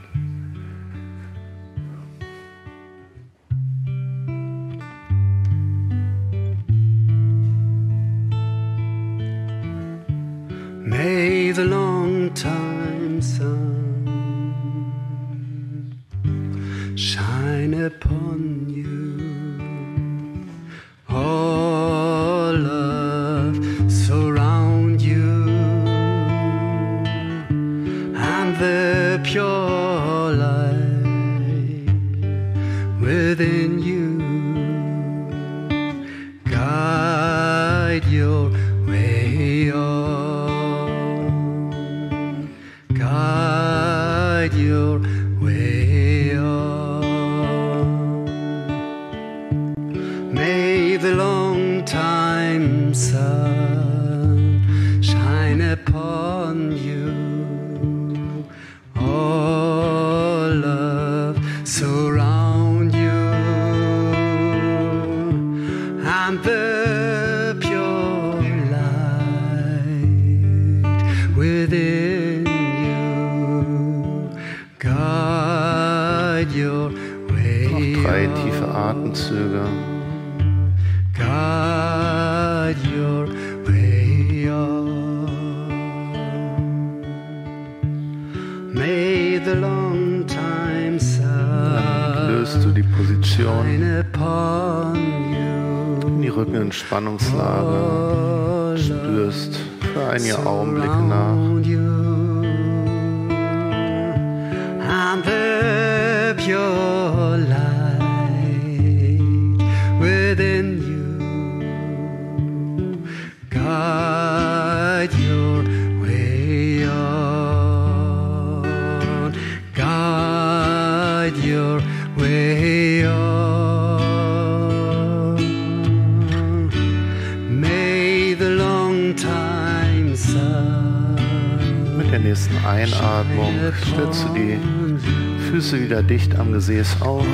[136.59, 137.25] Am Gesäß auf.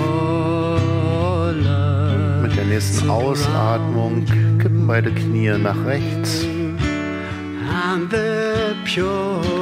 [2.43, 4.25] Mit der nächsten Ausatmung
[4.59, 6.47] kippen beide Knie nach rechts.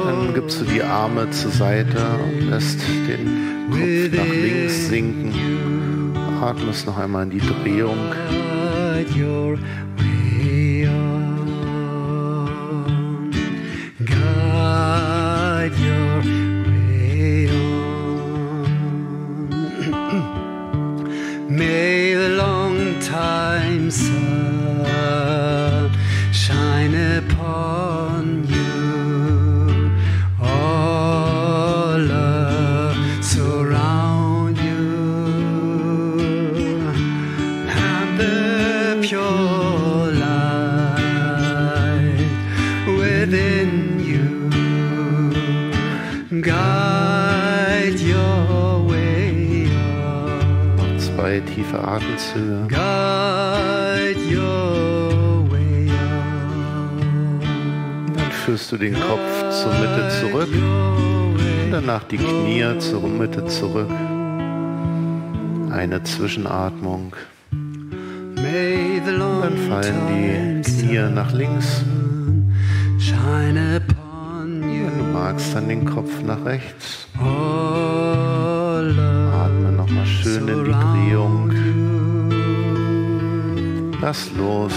[0.05, 6.13] Dann gibst du die Arme zur Seite und lässt den Kopf nach links sinken.
[6.41, 7.97] Atmest noch einmal in die Drehung.
[58.73, 60.49] Du den Kopf zur Mitte zurück.
[61.71, 63.89] Danach die Knie zur Mitte zurück.
[65.71, 67.15] Eine Zwischenatmung.
[68.35, 71.83] Dann fallen die Knie nach links.
[73.45, 77.07] Wenn du magst, dann den Kopf nach rechts.
[79.33, 81.51] Atme nochmal schön in die Drehung.
[84.01, 84.73] Lass los.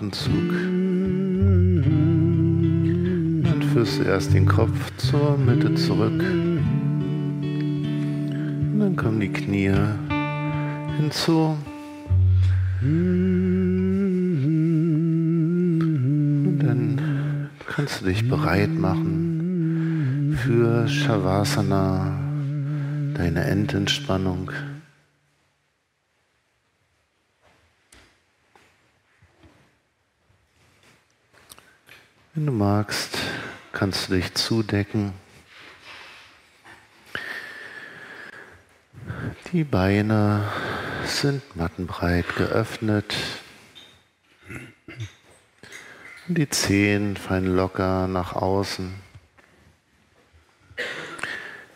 [0.00, 0.50] Atemzug.
[3.44, 6.22] Dann führst du erst den Kopf zur Mitte zurück.
[8.72, 9.74] Und dann kommen die Knie
[10.96, 11.54] hinzu.
[12.80, 13.18] Und
[16.62, 22.18] dann kannst du dich bereit machen für Shavasana,
[23.14, 24.50] deine Endentspannung.
[32.40, 33.18] Wenn du magst,
[33.70, 35.12] kannst du dich zudecken.
[39.52, 40.50] Die Beine
[41.04, 43.14] sind mattenbreit geöffnet.
[46.28, 48.94] Die Zehen fallen locker nach außen.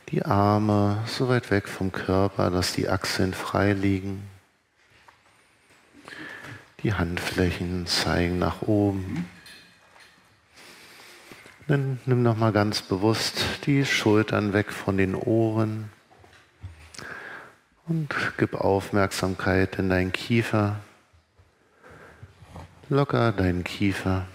[0.09, 4.27] Die Arme so weit weg vom Körper, dass die Achseln frei liegen.
[6.83, 9.29] Die Handflächen zeigen nach oben.
[11.67, 15.91] Dann nimm noch mal ganz bewusst die Schultern weg von den Ohren
[17.87, 20.81] und gib Aufmerksamkeit in deinen Kiefer.
[22.91, 24.27] Locker deinen Kiefer.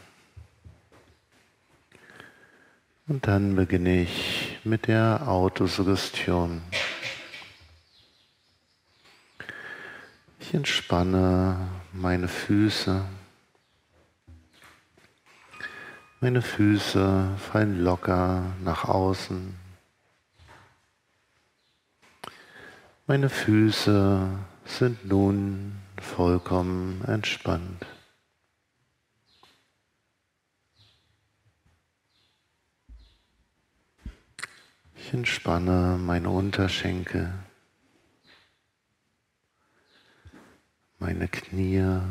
[3.08, 6.64] Und dann beginne ich mit der Autosuggestion.
[10.40, 13.06] Ich entspanne meine Füße.
[16.22, 19.56] Meine Füße fallen locker nach außen.
[23.08, 24.28] Meine Füße
[24.66, 27.86] sind nun vollkommen entspannt.
[34.96, 37.34] Ich entspanne meine Unterschenkel,
[41.00, 42.02] meine Knie,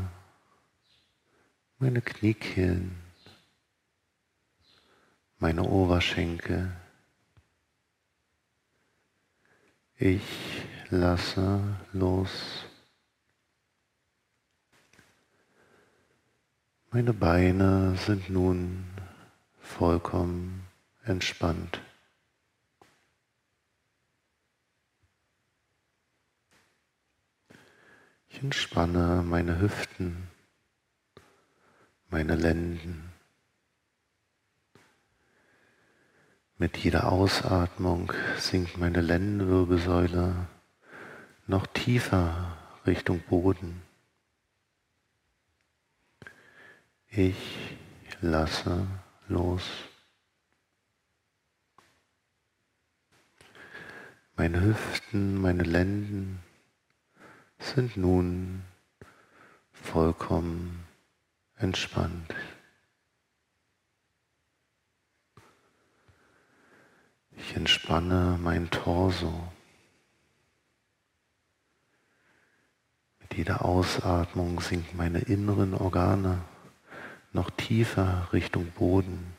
[1.78, 3.07] meine Kniekehlen,
[5.38, 6.72] meine Oberschenkel.
[9.96, 10.22] Ich
[10.90, 12.64] lasse los.
[16.90, 18.84] Meine Beine sind nun
[19.60, 20.66] vollkommen
[21.04, 21.80] entspannt.
[28.30, 30.28] Ich entspanne meine Hüften,
[32.08, 33.07] meine Lenden.
[36.60, 40.48] Mit jeder Ausatmung sinkt meine Lendenwirbelsäule
[41.46, 43.80] noch tiefer Richtung Boden.
[47.10, 47.76] Ich
[48.20, 48.88] lasse
[49.28, 49.62] los.
[54.34, 56.40] Meine Hüften, meine Lenden
[57.60, 58.64] sind nun
[59.70, 60.84] vollkommen
[61.54, 62.34] entspannt.
[67.38, 69.32] Ich entspanne mein Torso.
[73.18, 76.40] Mit jeder Ausatmung sinken meine inneren Organe
[77.32, 79.34] noch tiefer Richtung Boden.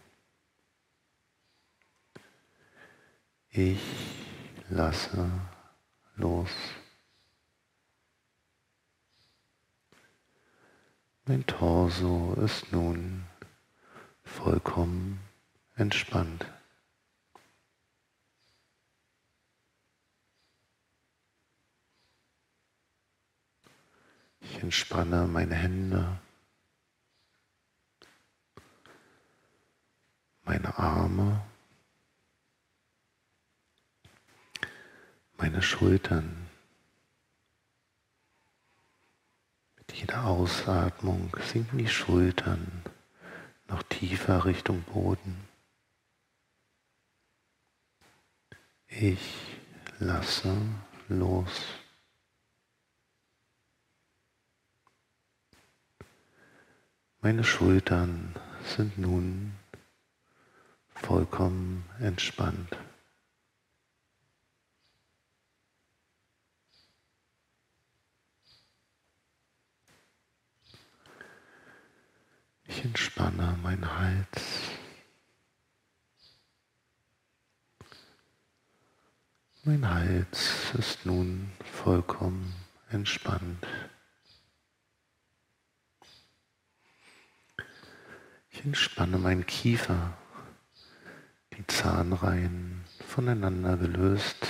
[3.52, 3.80] Ich
[4.68, 5.32] lasse
[6.18, 6.50] los.
[11.26, 13.24] Mein Torso ist nun
[14.26, 15.22] vollkommen
[15.78, 16.46] entspannt.
[24.50, 26.20] Ich entspanne meine Hände,
[30.44, 31.42] meine Arme,
[35.38, 36.50] meine Schultern.
[40.00, 42.84] jeder Ausatmung sinken die Schultern
[43.68, 45.36] noch tiefer Richtung Boden.
[48.88, 49.58] Ich
[50.00, 50.56] lasse
[51.10, 51.79] los.
[57.22, 58.34] Meine Schultern
[58.64, 59.52] sind nun
[60.96, 62.78] vollkommen entspannt.
[72.68, 74.70] Ich entspanne meinen Hals.
[79.66, 81.52] Mein Hals ist nun
[81.84, 82.56] vollkommen
[82.90, 83.68] entspannt.
[88.60, 90.18] Ich entspanne meinen Kiefer,
[91.58, 94.46] die Zahnreihen voneinander gelöst,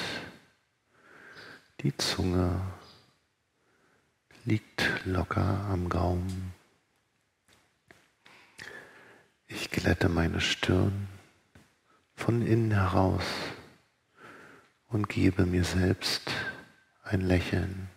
[1.82, 2.60] die Zunge
[4.46, 6.56] liegt locker am Gaumen.
[9.46, 11.08] Ich glätte meine Stirn
[12.16, 13.26] von innen heraus
[14.88, 16.32] und gebe mir selbst
[17.04, 17.90] ein Lächeln.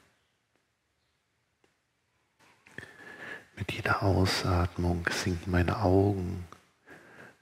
[3.56, 6.46] Mit jeder Ausatmung sinken meine Augen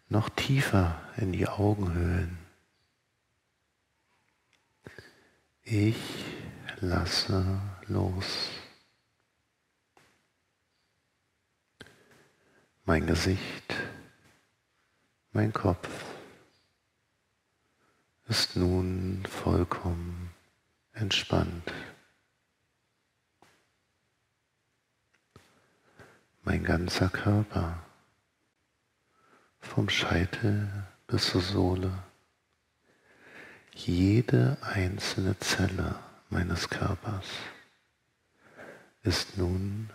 [0.08, 2.38] noch tiefer in die Augenhöhlen.
[5.62, 6.24] Ich
[6.80, 8.50] lasse los.
[12.84, 13.74] Mein Gesicht
[15.32, 15.88] mein Kopf
[18.26, 20.30] ist nun vollkommen
[20.92, 21.72] entspannt.
[26.42, 27.82] Mein ganzer Körper,
[29.60, 31.92] vom Scheitel bis zur Sohle,
[33.74, 35.98] jede einzelne Zelle
[36.30, 37.26] meines Körpers
[39.02, 39.90] ist nun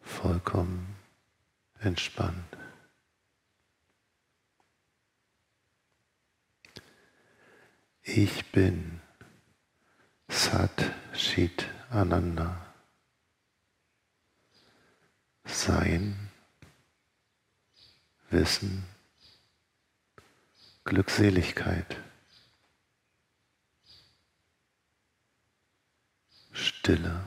[0.00, 0.96] vollkommen
[1.80, 2.56] entspannt.
[8.02, 9.00] Ich bin
[10.28, 12.69] Sat Shit Ananda.
[15.44, 16.30] Sein,
[18.30, 18.84] Wissen,
[20.84, 21.96] Glückseligkeit,
[26.52, 27.26] Stille.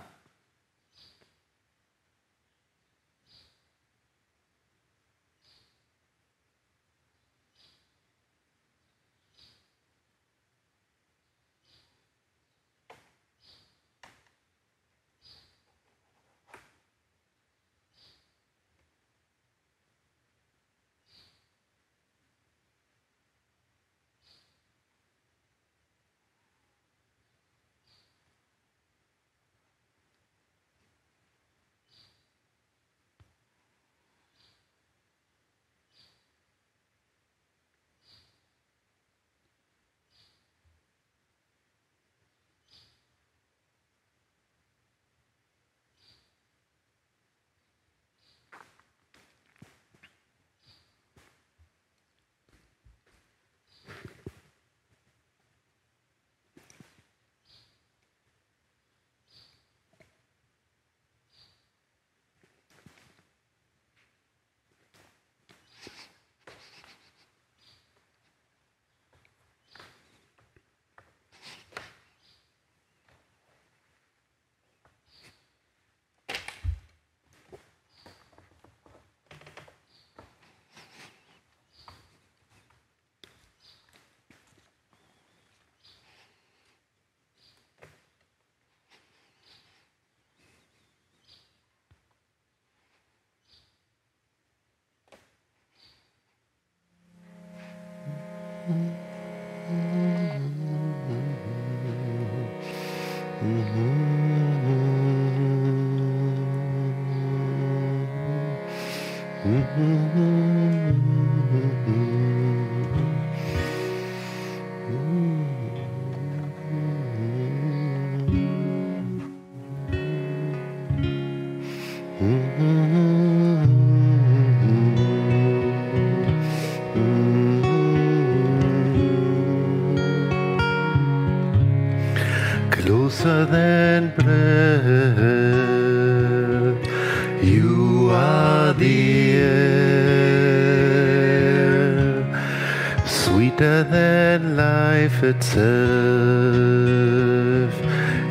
[144.43, 145.63] Than life itself.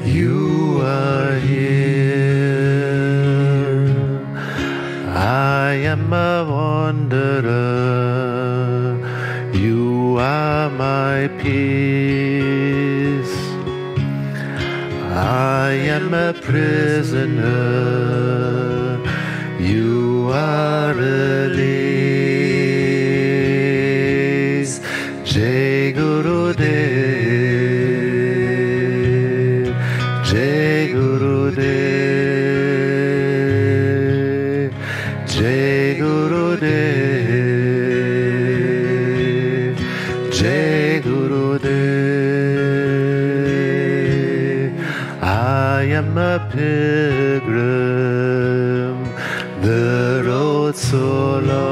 [0.05, 2.53] You are here.
[5.15, 7.51] I am a wanderer.
[9.55, 11.73] You are my peace.
[15.15, 17.53] I am a prisoner.
[19.59, 21.72] You are release.
[46.53, 47.57] Pilgrim,
[49.63, 51.63] the road so long.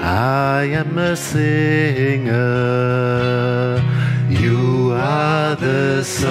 [0.00, 2.30] I am a singer,
[4.30, 6.22] you are the song.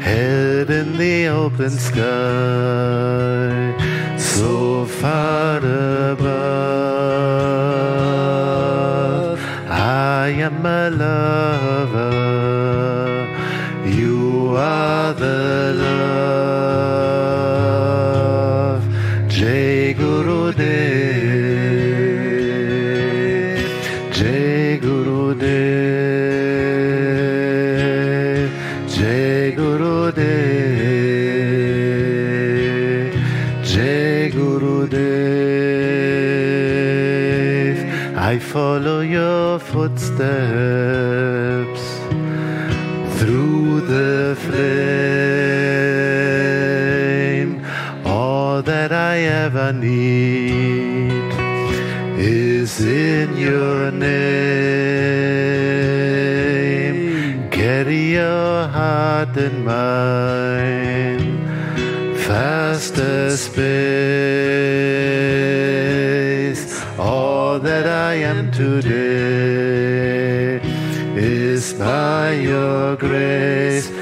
[0.00, 2.04] Head in the open sky,
[4.16, 6.36] so far above.
[9.68, 11.45] I am a lover,
[38.56, 40.16] follow your footsteps
[43.18, 44.56] through the flame.
[48.06, 51.28] All that I ever need
[52.18, 54.16] is in your name.
[57.50, 61.44] Carry your heart and mine
[62.26, 64.76] fast as space
[67.82, 68.96] that I am today.
[71.14, 73.95] Is by your grace.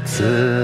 [0.00, 0.55] 子。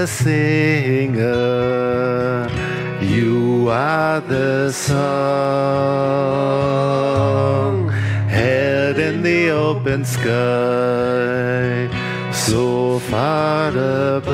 [0.00, 1.28] the singer,
[3.02, 5.00] you are the song.
[8.28, 11.90] Held in the open sky,
[12.32, 13.68] so far
[14.16, 14.30] above.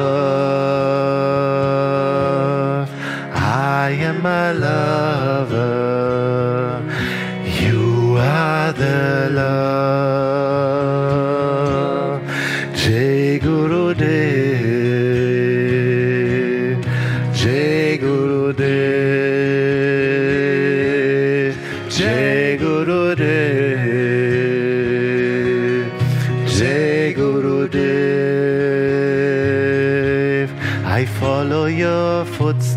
[3.35, 5.86] I am a lover.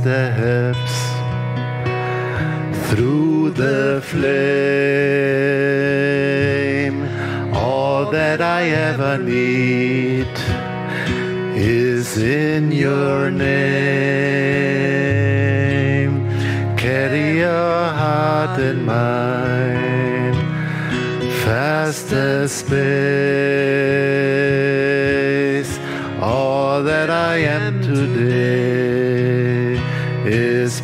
[0.10, 0.96] steps
[2.88, 4.30] through the flame.
[7.54, 10.28] All that I ever need
[11.56, 13.50] is in your name.
[16.76, 20.34] Carry your heart in mine,
[21.44, 22.80] fast as space.
[26.20, 28.59] All that I am today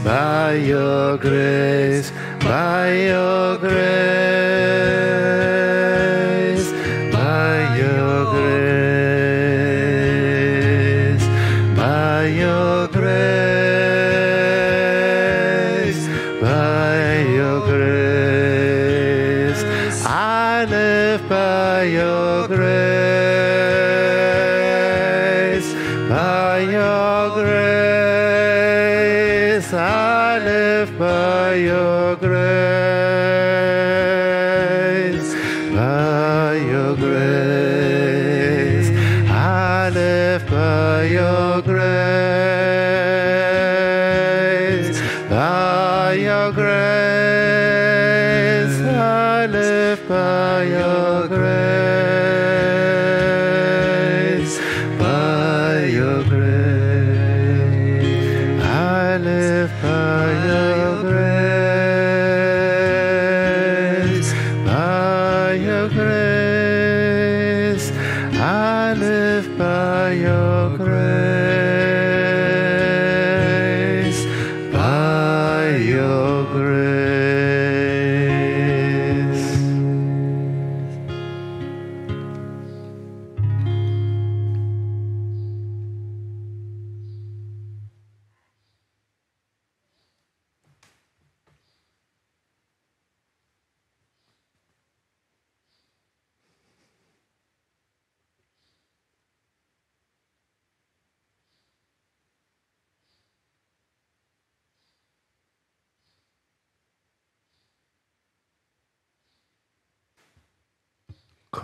[0.06, 2.12] by your grace,
[2.42, 3.65] by your grace.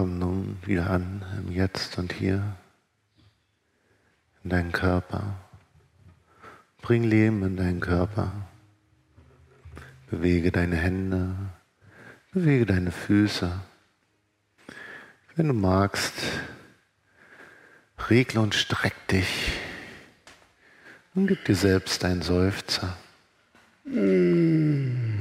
[0.02, 2.56] Komm nun wieder an im Jetzt und Hier,
[4.44, 5.38] in deinen Körper.
[6.82, 8.32] Bring Leben in deinen Körper.
[10.10, 11.36] Bewege deine Hände,
[12.32, 13.62] bewege deine Füße.
[15.36, 16.16] Wenn du magst,
[18.10, 19.52] regle und streck dich
[21.14, 22.98] und gib dir selbst einen Seufzer.
[23.86, 25.21] Und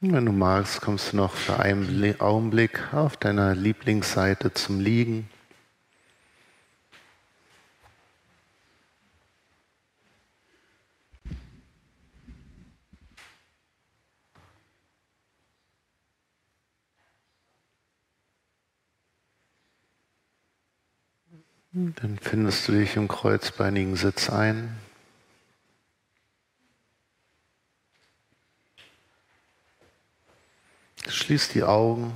[0.00, 5.28] wenn du magst, kommst du noch für einen Bli- Augenblick auf deiner Lieblingsseite zum Liegen.
[21.72, 24.76] Dann findest du dich im kreuzbeinigen Sitz ein.
[31.08, 32.12] Schließ die Augen.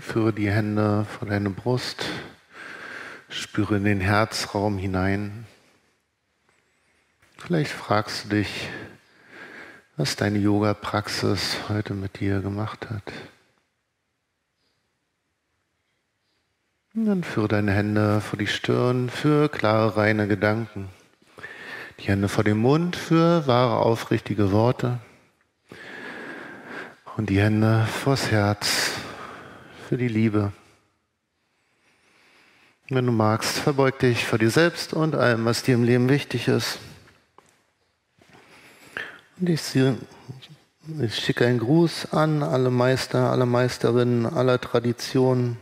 [0.00, 2.06] Führe die Hände vor deine Brust.
[3.28, 5.46] Spüre in den Herzraum hinein.
[7.36, 8.68] Vielleicht fragst du dich,
[9.98, 13.02] was deine Yoga-Praxis heute mit dir gemacht hat.
[16.94, 20.88] Und dann führe deine Hände vor die Stirn für klare, reine Gedanken.
[21.98, 25.00] Die Hände vor den Mund für wahre, aufrichtige Worte.
[27.16, 28.92] Und die Hände vors Herz
[29.88, 30.52] für die Liebe.
[32.88, 36.46] Wenn du magst, verbeug dich vor dir selbst und allem, was dir im Leben wichtig
[36.46, 36.78] ist.
[39.40, 39.60] Und ich,
[41.00, 45.58] ich schicke einen Gruß an alle Meister, alle Meisterinnen aller Traditionen.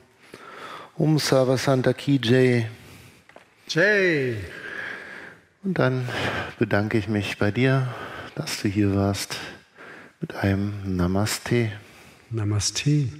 [0.96, 2.70] Um Savasanta Kijay.
[3.68, 4.38] Jay.
[5.62, 6.08] Und dann
[6.58, 7.94] bedanke ich mich bei dir,
[8.34, 9.36] dass du hier warst
[10.20, 11.72] mit einem Namaste.
[12.30, 13.10] Namaste.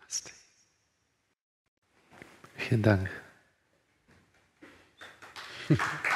[0.00, 0.32] Namaste.
[2.56, 3.08] Vielen Dank.